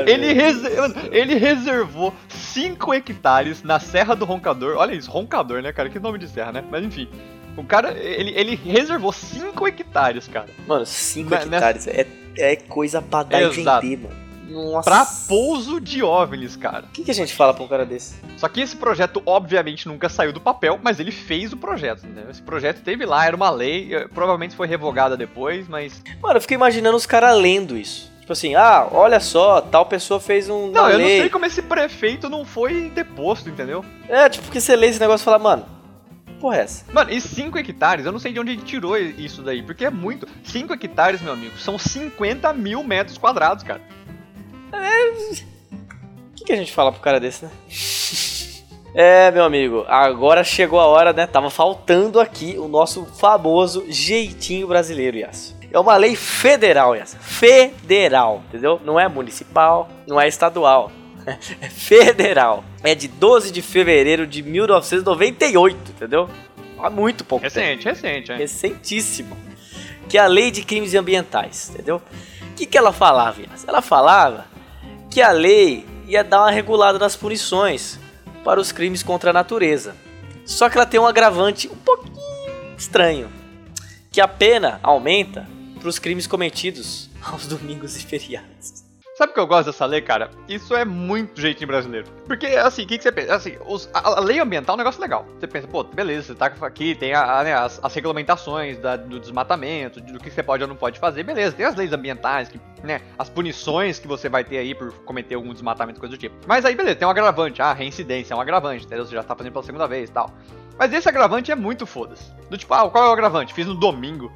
[0.07, 4.77] Ele, rese- mano, ele reservou 5 hectares na Serra do Roncador.
[4.77, 5.89] Olha isso, Roncador, né, cara?
[5.89, 6.65] Que nome de serra, né?
[6.71, 7.09] Mas enfim.
[7.57, 10.49] O cara, ele, ele reservou 5 hectares, cara.
[10.67, 13.87] Mano, 5 Na- hectares é, é coisa pra dar Exato.
[13.87, 14.25] e vender, mano.
[14.47, 14.91] Nossa.
[14.91, 16.85] Pra pouso de OVNIs, cara.
[16.85, 18.15] O que, que a gente fala pra um cara desse?
[18.37, 22.25] Só que esse projeto, obviamente, nunca saiu do papel, mas ele fez o projeto, né?
[22.31, 26.03] Esse projeto teve lá, era uma lei, eh, provavelmente foi revogada depois, mas.
[26.23, 28.13] Mano, eu fico imaginando os caras lendo isso.
[28.21, 30.71] Tipo assim, ah, olha só, tal pessoa fez um.
[30.71, 33.85] Não, eu não sei como esse prefeito não foi deposto, entendeu?
[34.09, 35.65] É, tipo, porque você lê esse negócio e fala, mano,
[36.45, 36.85] porra é essa?
[36.93, 39.91] Mano, e 5 hectares, eu não sei de onde ele tirou isso daí, porque é
[39.91, 40.29] muito.
[40.43, 43.81] 5 hectares, meu amigo, são 50 mil metros quadrados, cara.
[44.71, 47.51] O que, que a gente fala pro cara desse, né?
[48.97, 51.27] É, meu amigo, agora chegou a hora, né?
[51.27, 55.53] Tava faltando aqui o nosso famoso jeitinho brasileiro, Yas.
[55.73, 57.17] É uma lei federal, Yas.
[57.21, 58.81] Federal, entendeu?
[58.85, 60.93] Não é municipal, não é estadual.
[61.61, 62.65] É federal.
[62.83, 66.29] É de 12 de fevereiro de 1998, entendeu?
[66.79, 67.55] Há muito pouco tempo.
[67.55, 68.39] Recente, recente, hein?
[68.39, 69.37] recentíssimo,
[70.09, 72.03] que é a Lei de Crimes Ambientais, entendeu?
[72.51, 73.67] O que, que ela falava, Yas?
[73.67, 74.47] Ela falava
[75.11, 77.99] que a lei ia dar uma regulada nas punições
[78.45, 79.97] para os crimes contra a natureza.
[80.45, 82.15] Só que ela tem um agravante um pouquinho
[82.77, 83.33] estranho,
[84.13, 85.49] que a pena aumenta
[85.81, 88.84] para os crimes cometidos aos domingos e feriados.
[89.17, 90.29] Sabe o que eu gosto dessa lei, cara?
[90.49, 92.09] Isso é muito jeitinho brasileiro.
[92.27, 93.37] Porque, assim, o que, que você pensa?
[93.37, 95.25] Assim, os- a, a lei ambiental é um negócio legal.
[95.39, 98.97] Você pensa, pô, beleza, você tá aqui, tem a- a, né, as, as regulamentações da-
[98.97, 101.55] do desmatamento, de- do que você pode ou não pode fazer, beleza.
[101.55, 105.37] Tem as leis ambientais, que, né, as punições que você vai ter aí por cometer
[105.37, 106.35] algum desmatamento, coisa do tipo.
[106.45, 107.63] Mas aí, beleza, tem um agravante.
[107.63, 109.07] Ah, reincidência é um agravante, entendeu?
[109.07, 110.29] Você já tá fazendo pela segunda vez e tal.
[110.77, 112.33] Mas esse agravante é muito foda-se.
[112.51, 113.55] Do tipo, ah, qual é o agravante?
[113.55, 114.33] Fiz no domingo.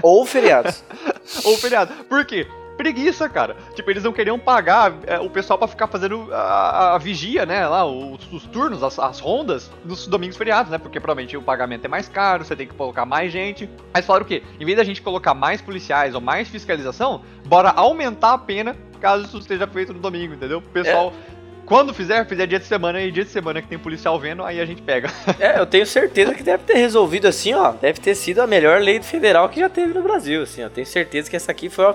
[0.00, 0.84] Ou feriados.
[1.44, 1.92] Ou feriado.
[2.04, 2.46] Por quê?
[2.76, 3.56] Preguiça, cara.
[3.74, 7.66] Tipo, eles não queriam pagar é, o pessoal pra ficar fazendo a, a vigia, né?
[7.66, 10.78] Lá, os, os turnos, as, as rondas nos domingos feriados, né?
[10.78, 13.68] Porque provavelmente o pagamento é mais caro, você tem que colocar mais gente.
[13.92, 14.42] Mas falaram o quê?
[14.58, 19.24] Em vez da gente colocar mais policiais ou mais fiscalização, bora aumentar a pena caso
[19.24, 20.58] isso esteja feito no domingo, entendeu?
[20.58, 21.12] O pessoal.
[21.66, 24.60] Quando fizer, fizer dia de semana e dia de semana que tem policial vendo, aí
[24.60, 25.10] a gente pega.
[25.38, 27.72] É, eu tenho certeza que deve ter resolvido assim, ó.
[27.72, 30.68] Deve ter sido a melhor lei federal que já teve no Brasil, assim, ó.
[30.68, 31.94] Tenho certeza que essa aqui foi, ó,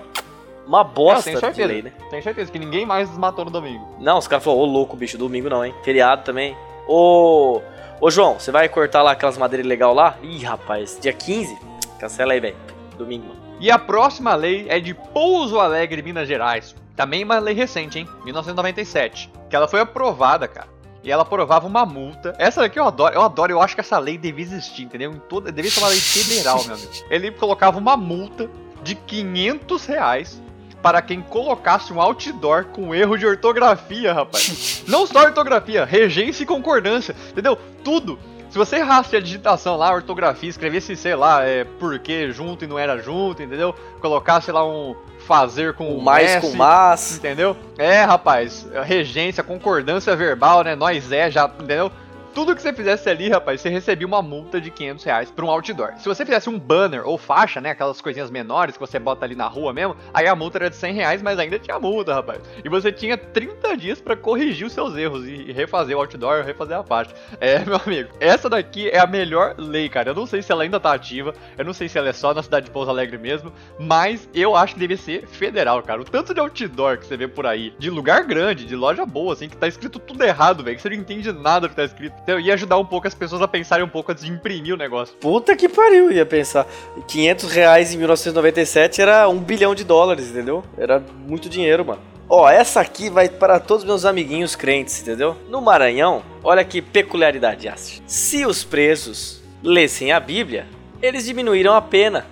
[0.67, 1.67] Uma É, eu bosta tenho de certeza.
[1.67, 1.93] lei, né?
[2.10, 3.88] Tenho certeza que ninguém mais desmatou no domingo.
[3.99, 5.73] Não, os caras falaram, ô louco, bicho, domingo não, hein?
[5.84, 6.56] Feriado também.
[6.88, 7.62] Ô.
[7.99, 10.17] Ô João, você vai cortar lá aquelas madeiras legal lá?
[10.21, 11.58] Ih, rapaz, dia 15?
[11.99, 12.56] Cancela aí, velho.
[12.97, 13.39] Domingo, mano.
[13.60, 16.75] E a próxima lei é de Pouso Alegre, Minas Gerais.
[16.95, 18.08] Também uma lei recente, hein?
[18.23, 19.32] 1997.
[19.49, 20.67] Que ela foi aprovada, cara.
[21.03, 22.36] E ela aprovava uma multa.
[22.38, 25.12] Essa daqui eu adoro, eu adoro, eu acho que essa lei devia existir, entendeu?
[25.12, 26.91] Em toda, devia ser uma lei federal, meu amigo.
[27.10, 28.49] Ele colocava uma multa
[28.84, 30.41] de 500 reais
[30.81, 34.83] para quem colocasse um outdoor com erro de ortografia, rapaz.
[34.87, 37.57] Não só ortografia, regência e concordância, entendeu?
[37.83, 38.19] Tudo.
[38.49, 42.67] Se você errasse a digitação lá, a ortografia, escrevesse, sei lá, é, porquê junto e
[42.67, 43.75] não era junto, entendeu?
[43.99, 44.95] Colocasse lá um
[45.27, 47.17] fazer com O mais S, com mas.
[47.17, 47.57] Entendeu?
[47.77, 50.75] É, rapaz, regência, concordância verbal, né?
[50.75, 51.91] Nós é, já, entendeu?
[52.33, 55.49] Tudo que você fizesse ali, rapaz, você recebia uma multa de 500 reais pra um
[55.49, 55.93] outdoor.
[55.97, 57.71] Se você fizesse um banner ou faixa, né?
[57.71, 60.75] Aquelas coisinhas menores que você bota ali na rua mesmo, aí a multa era de
[60.75, 62.41] 100 reais, mas ainda tinha multa, rapaz.
[62.63, 66.77] E você tinha 30 dias pra corrigir os seus erros e refazer o outdoor, refazer
[66.77, 67.13] a faixa.
[67.39, 70.11] É, meu amigo, essa daqui é a melhor lei, cara.
[70.11, 72.33] Eu não sei se ela ainda tá ativa, eu não sei se ela é só
[72.33, 76.01] na cidade de Pouso Alegre mesmo, mas eu acho que deve ser federal, cara.
[76.01, 79.33] O tanto de outdoor que você vê por aí, de lugar grande, de loja boa,
[79.33, 82.15] assim, que tá escrito tudo errado, velho, que você não entende nada que tá escrito.
[82.23, 84.77] Então ia ajudar um pouco as pessoas a pensarem um pouco antes de imprimir o
[84.77, 85.15] negócio.
[85.15, 86.65] Puta que pariu, ia pensar.
[87.08, 90.63] 500 reais em 1997 era um bilhão de dólares, entendeu?
[90.77, 92.01] Era muito dinheiro, mano.
[92.30, 95.38] Ó, essa aqui vai para todos meus amiguinhos crentes, entendeu?
[95.47, 98.03] No Maranhão, olha que peculiaridade, Astrid.
[98.06, 100.67] Se os presos lessem a Bíblia,
[101.01, 102.25] eles diminuíram a pena.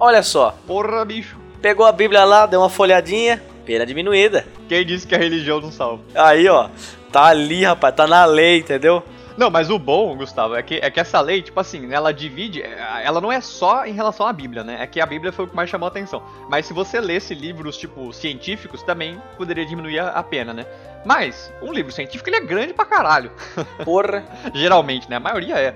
[0.00, 1.36] Olha só, Porra, bicho.
[1.62, 4.44] pegou a Bíblia lá, deu uma folhadinha, pena diminuída.
[4.68, 6.02] Quem disse que a religião não salva?
[6.16, 6.68] Aí, ó,
[7.12, 9.00] tá ali, rapaz, tá na lei, entendeu?
[9.36, 12.62] Não, mas o bom, Gustavo, é que, é que essa lei, tipo assim, ela divide.
[12.62, 14.78] é, Ela não é só em relação à Bíblia, né?
[14.80, 16.22] É que a Bíblia foi o que mais chamou a atenção.
[16.48, 20.64] Mas se você lesse livros, tipo, científicos, também poderia diminuir a, a pena, né?
[21.04, 23.30] Mas, um livro científico, ele é grande pra caralho.
[23.84, 24.24] Porra.
[24.54, 25.16] Geralmente, né?
[25.16, 25.74] A maioria é.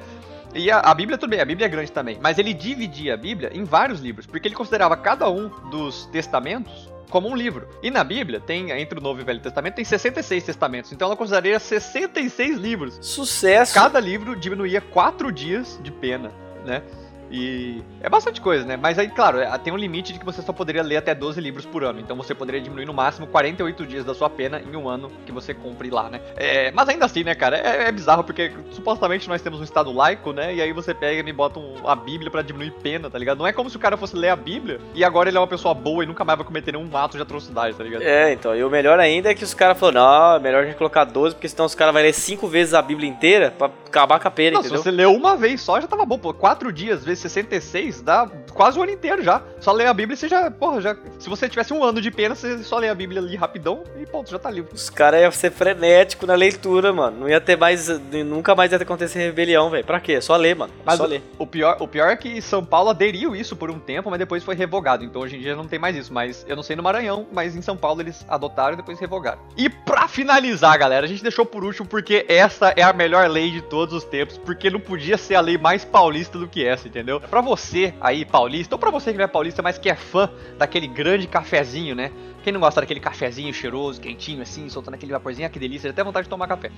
[0.54, 2.18] E a, a Bíblia, tudo bem, a Bíblia é grande também.
[2.20, 6.90] Mas ele dividia a Bíblia em vários livros, porque ele considerava cada um dos testamentos
[7.10, 7.68] como um livro.
[7.82, 10.92] E na Bíblia, tem entre o Novo e o Velho Testamento, tem 66 testamentos.
[10.92, 12.98] Então ela consideraria 66 livros.
[13.02, 13.74] Sucesso.
[13.74, 16.32] Cada livro diminuía 4 dias de pena,
[16.64, 16.82] né?
[17.30, 18.76] E é bastante coisa, né?
[18.76, 21.40] Mas aí, claro, é- tem um limite de que você só poderia ler até 12
[21.40, 22.00] livros por ano.
[22.00, 25.30] Então você poderia diminuir no máximo 48 dias da sua pena em um ano que
[25.32, 26.20] você cumpre lá, né?
[26.36, 27.56] É, mas ainda assim, né, cara?
[27.56, 30.54] É, é bizarro porque supostamente nós temos um estado laico, né?
[30.54, 33.38] E aí você pega e bota um- a Bíblia pra diminuir pena, tá ligado?
[33.38, 35.46] Não é como se o cara fosse ler a Bíblia e agora ele é uma
[35.46, 38.02] pessoa boa e nunca mais vai cometer nenhum ato de atrocidade, tá ligado?
[38.02, 40.66] É, então, e o melhor ainda é que os caras falaram, não, é melhor a
[40.66, 43.68] gente colocar 12, porque senão os caras vão ler 5 vezes a Bíblia inteira pra
[43.86, 44.82] acabar com a pena, Não, se entendeu?
[44.82, 46.32] você leu uma vez só, já tava bom, pô.
[46.34, 49.42] Quatro dias vezes 66 dá quase o ano inteiro já.
[49.60, 50.96] Só ler a Bíblia e você já, porra, já.
[51.18, 54.06] Se você tivesse um ano de pena, você só lê a Bíblia ali rapidão e
[54.06, 54.74] ponto, já tá livre.
[54.74, 57.20] Os caras iam ser frenético na leitura, mano.
[57.20, 57.88] Não ia ter mais.
[58.24, 59.84] Nunca mais ia acontecer rebelião, velho.
[59.84, 60.20] Pra quê?
[60.20, 60.72] Só ler, mano.
[60.84, 61.22] Mas Só o, ler.
[61.38, 64.42] o pior, o pior é que São Paulo aderiu isso por um tempo, mas depois
[64.42, 65.04] foi revogado.
[65.04, 66.12] Então hoje em dia não tem mais isso.
[66.12, 69.40] Mas eu não sei no Maranhão, mas em São Paulo eles adotaram e depois revogaram.
[69.56, 73.50] E pra finalizar, galera, a gente deixou por último porque essa é a melhor lei
[73.50, 74.38] de todos os tempos.
[74.38, 77.09] Porque não podia ser a lei mais paulista do que essa, entendeu?
[77.18, 80.30] Pra você aí, paulista, ou pra você que não é paulista, mas que é fã
[80.58, 82.12] daquele grande cafezinho, né?
[82.44, 85.92] Quem não gosta daquele cafezinho cheiroso, quentinho, assim, soltando aquele vaporzinho, ah, que delícia, dá
[85.92, 86.70] até vontade de tomar café.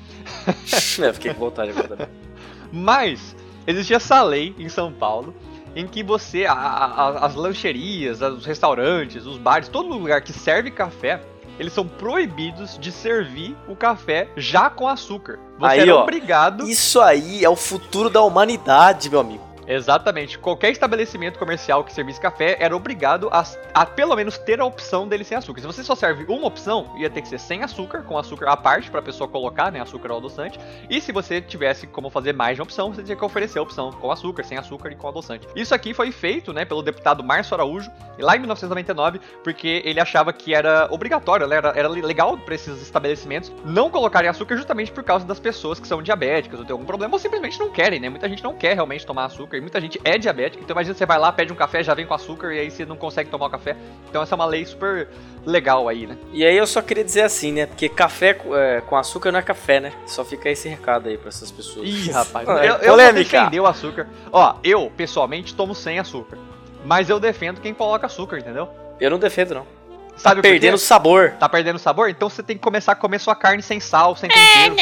[1.03, 2.09] é, fiquei com vontade agora.
[2.73, 5.35] Mas existia essa lei em São Paulo
[5.75, 10.71] em que você, a- a- as lancherias, os restaurantes, os bares, todo lugar que serve
[10.71, 11.21] café,
[11.59, 15.38] eles são proibidos de servir o café já com açúcar.
[15.59, 16.68] Você Aí, era ó, obrigado.
[16.68, 19.52] Isso aí é o futuro da humanidade, meu amigo.
[19.66, 20.38] Exatamente.
[20.38, 23.44] Qualquer estabelecimento comercial que servisse café era obrigado a,
[23.75, 25.61] a pelo menos ter a opção dele sem açúcar.
[25.61, 28.57] Se você só serve uma opção, ia ter que ser sem açúcar, com açúcar à
[28.57, 30.59] parte pra pessoa colocar, né, açúcar ou adoçante.
[30.90, 33.62] E se você tivesse como fazer mais de uma opção, você tinha que oferecer a
[33.62, 35.46] opção com açúcar, sem açúcar e com adoçante.
[35.55, 40.33] Isso aqui foi feito, né, pelo deputado Márcio Araújo, lá em 1999, porque ele achava
[40.33, 45.25] que era obrigatório, era, era legal para esses estabelecimentos não colocarem açúcar justamente por causa
[45.25, 48.08] das pessoas que são diabéticas ou tem algum problema ou simplesmente não querem, né?
[48.08, 50.63] Muita gente não quer realmente tomar açúcar e muita gente é diabética.
[50.63, 52.85] Então imagina você vai lá, pede um café, já vem com açúcar e aí você
[52.85, 53.77] não consegue tomar o café.
[54.09, 55.09] Então essa é uma lei super
[55.44, 56.17] legal aí, né?
[56.33, 57.67] E aí eu só queria dizer assim, né?
[57.67, 59.92] Porque café com- é, com açúcar não é café, né?
[60.07, 61.88] Só fica esse recado aí pra essas pessoas.
[61.88, 63.38] Ih, rapaz, É, eu, eu polêmica.
[63.38, 64.09] defender o açúcar.
[64.31, 66.38] Ó, eu, pessoalmente, tomo sem açúcar.
[66.85, 68.69] Mas eu defendo quem coloca açúcar, entendeu?
[69.00, 69.67] Eu não defendo, não.
[70.17, 70.48] Sabe quê?
[70.48, 71.33] Perdendo sabor.
[71.38, 72.08] Tá perdendo sabor?
[72.10, 74.77] Então você tem que começar a comer sua carne sem sal, sem tempero.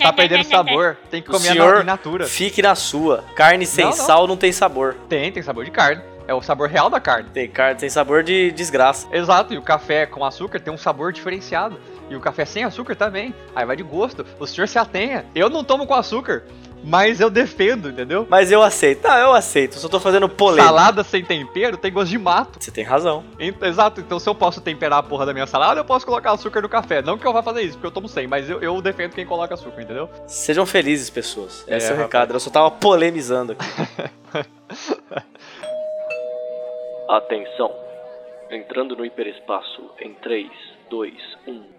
[0.00, 0.96] Tá perdendo sabor.
[1.10, 2.26] Tem que O comer a in natura.
[2.26, 3.24] Fique na sua.
[3.34, 3.96] Carne sem Não, não.
[3.98, 4.94] sal não tem sabor.
[5.08, 6.02] Tem, tem sabor de carne.
[6.28, 7.28] é o sabor real da carne.
[7.32, 9.06] Tem carne, tem sabor de desgraça.
[9.12, 11.78] Exato, e o café com açúcar tem um sabor diferenciado.
[12.10, 13.34] E o café sem açúcar também.
[13.54, 14.26] Aí vai de gosto.
[14.38, 15.24] O senhor se atenha.
[15.34, 16.44] Eu não tomo com açúcar,
[16.86, 18.24] mas eu defendo, entendeu?
[18.30, 19.06] Mas eu aceito.
[19.06, 19.74] Não, eu aceito.
[19.74, 20.66] Só tô fazendo polêmica.
[20.68, 22.62] Salada sem tempero tem gosto de mato.
[22.62, 23.24] Você tem razão.
[23.62, 26.62] Exato, então se eu posso temperar a porra da minha salada, eu posso colocar açúcar
[26.62, 27.02] no café.
[27.02, 29.26] Não que eu vá fazer isso, porque eu tomo sem, mas eu, eu defendo quem
[29.26, 30.08] coloca açúcar, entendeu?
[30.28, 31.64] Sejam felizes, pessoas.
[31.66, 31.98] Esse é, É, o rapaz.
[31.98, 32.32] recado.
[32.34, 33.66] Eu só tava polemizando aqui.
[37.08, 37.72] Atenção.
[38.50, 40.14] Entrando no hiperespaço em um.
[40.22, 40.48] 3,
[40.90, 41.12] 2,
[41.48, 41.75] 1.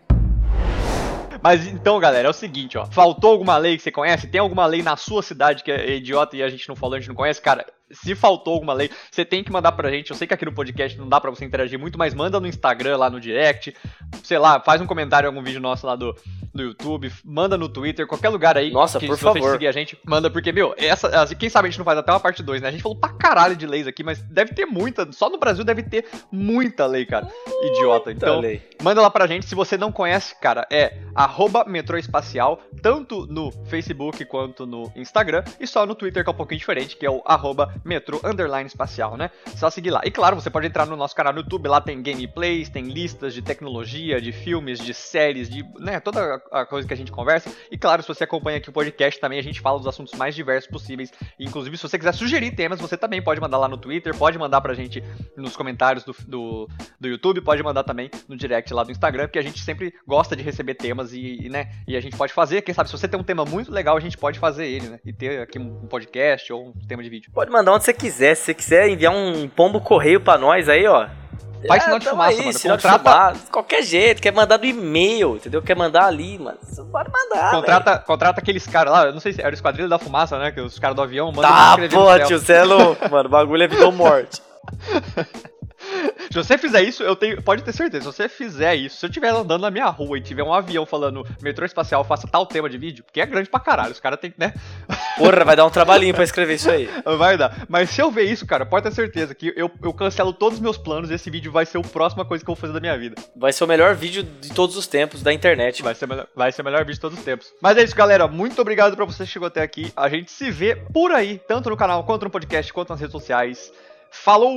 [1.41, 2.85] Mas então, galera, é o seguinte, ó.
[2.85, 4.27] Faltou alguma lei que você conhece?
[4.27, 6.99] Tem alguma lei na sua cidade que é idiota e a gente não falou, a
[6.99, 7.41] gente não conhece?
[7.41, 10.11] Cara, se faltou alguma lei, você tem que mandar pra gente.
[10.11, 12.47] Eu sei que aqui no podcast não dá pra você interagir muito, mas manda no
[12.47, 13.75] Instagram, lá no direct.
[14.23, 16.15] Sei lá, faz um comentário em algum vídeo nosso lá do,
[16.53, 18.71] do YouTube, manda no Twitter, qualquer lugar aí.
[18.71, 19.53] Nossa, que, por se você favor.
[19.53, 22.19] seguir a gente, manda, porque, meu, essa, quem sabe a gente não faz até uma
[22.19, 22.67] parte 2, né?
[22.67, 25.09] A gente falou pra caralho de leis aqui, mas deve ter muita.
[25.11, 27.27] Só no Brasil deve ter muita lei, cara.
[27.63, 28.11] Idiota.
[28.11, 28.61] Então, lei.
[28.81, 33.51] Manda lá pra gente, se você não conhece, cara, é arroba metrô espacial, tanto no
[33.65, 37.09] Facebook quanto no Instagram, e só no Twitter que é um pouquinho diferente, que é
[37.09, 39.29] o arroba metrô underline espacial, né?
[39.55, 40.01] Só seguir lá.
[40.03, 43.33] E claro, você pode entrar no nosso canal no YouTube, lá tem gameplays, tem listas
[43.33, 47.51] de tecnologia, de filmes, de séries, de, né, toda a coisa que a gente conversa.
[47.71, 50.35] E claro, se você acompanha aqui o podcast também, a gente fala dos assuntos mais
[50.35, 51.11] diversos possíveis.
[51.39, 54.37] E, inclusive, se você quiser sugerir temas, você também pode mandar lá no Twitter, pode
[54.37, 55.03] mandar pra gente
[55.35, 56.69] nos comentários do, do,
[56.99, 60.35] do YouTube, pode mandar também no direct lá do Instagram, porque a gente sempre gosta
[60.35, 63.07] de receber temas e, e, né, e a gente pode fazer, quem sabe, se você
[63.07, 65.87] tem um tema muito legal, a gente pode fazer ele, né, e ter aqui um
[65.87, 67.31] podcast ou um tema de vídeo.
[67.33, 68.35] Pode mandar onde você quiser.
[68.35, 71.07] Se você quiser enviar um pombo correio pra nós aí, ó.
[71.67, 72.53] Faz sinal de fumaça, aí, mano.
[72.53, 75.61] sinal de Contrata- fumaça, qualquer jeito, quer mandar do e-mail, entendeu?
[75.61, 76.57] Quer mandar ali, mano.
[76.61, 77.51] Você pode mandar.
[77.51, 80.51] Contrata, contrata aqueles caras lá, eu não sei se era o Esquadrilha da Fumaça, né,
[80.51, 83.27] que os caras do avião mandam Tá, pô, tio, você é louco, mano.
[83.27, 84.39] O bagulho é vida ou morte.
[86.29, 87.41] Se você fizer isso, eu tenho.
[87.41, 90.21] Pode ter certeza, se você fizer isso, se eu estiver andando na minha rua e
[90.21, 93.59] tiver um avião falando metrô espacial, faça tal tema de vídeo, porque é grande pra
[93.59, 94.53] caralho, os caras têm que, né?
[95.17, 96.89] Porra, vai dar um trabalhinho pra escrever isso aí.
[97.17, 97.65] Vai dar.
[97.67, 100.61] Mas se eu ver isso, cara, pode ter certeza que eu, eu cancelo todos os
[100.61, 102.79] meus planos e esse vídeo vai ser a próxima coisa que eu vou fazer da
[102.79, 103.15] minha vida.
[103.35, 105.81] Vai ser o melhor vídeo de todos os tempos da internet.
[105.81, 107.51] Vai ser, o melhor- vai ser o melhor vídeo de todos os tempos.
[107.61, 108.27] Mas é isso, galera.
[108.27, 109.91] Muito obrigado pra você que chegou até aqui.
[109.95, 113.11] A gente se vê por aí, tanto no canal, quanto no podcast, quanto nas redes
[113.11, 113.71] sociais.
[114.11, 114.53] Falou!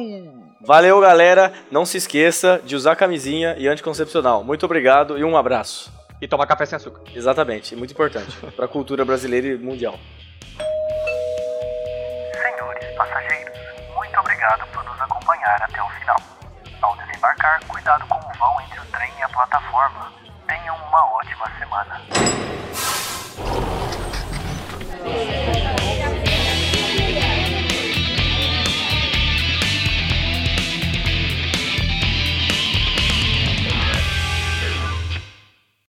[0.60, 1.52] Valeu, galera.
[1.70, 4.44] Não se esqueça de usar camisinha e anticoncepcional.
[4.44, 5.92] Muito obrigado e um abraço.
[6.20, 7.00] E tomar café sem açúcar.
[7.14, 9.98] Exatamente, muito importante para a cultura brasileira e mundial.
[12.42, 13.58] Senhores passageiros,
[13.94, 16.16] muito obrigado por nos acompanhar até o final.
[16.82, 20.12] Ao desembarcar, cuidado com o vão entre o trem e a plataforma.
[20.46, 22.00] Tenham uma ótima semana.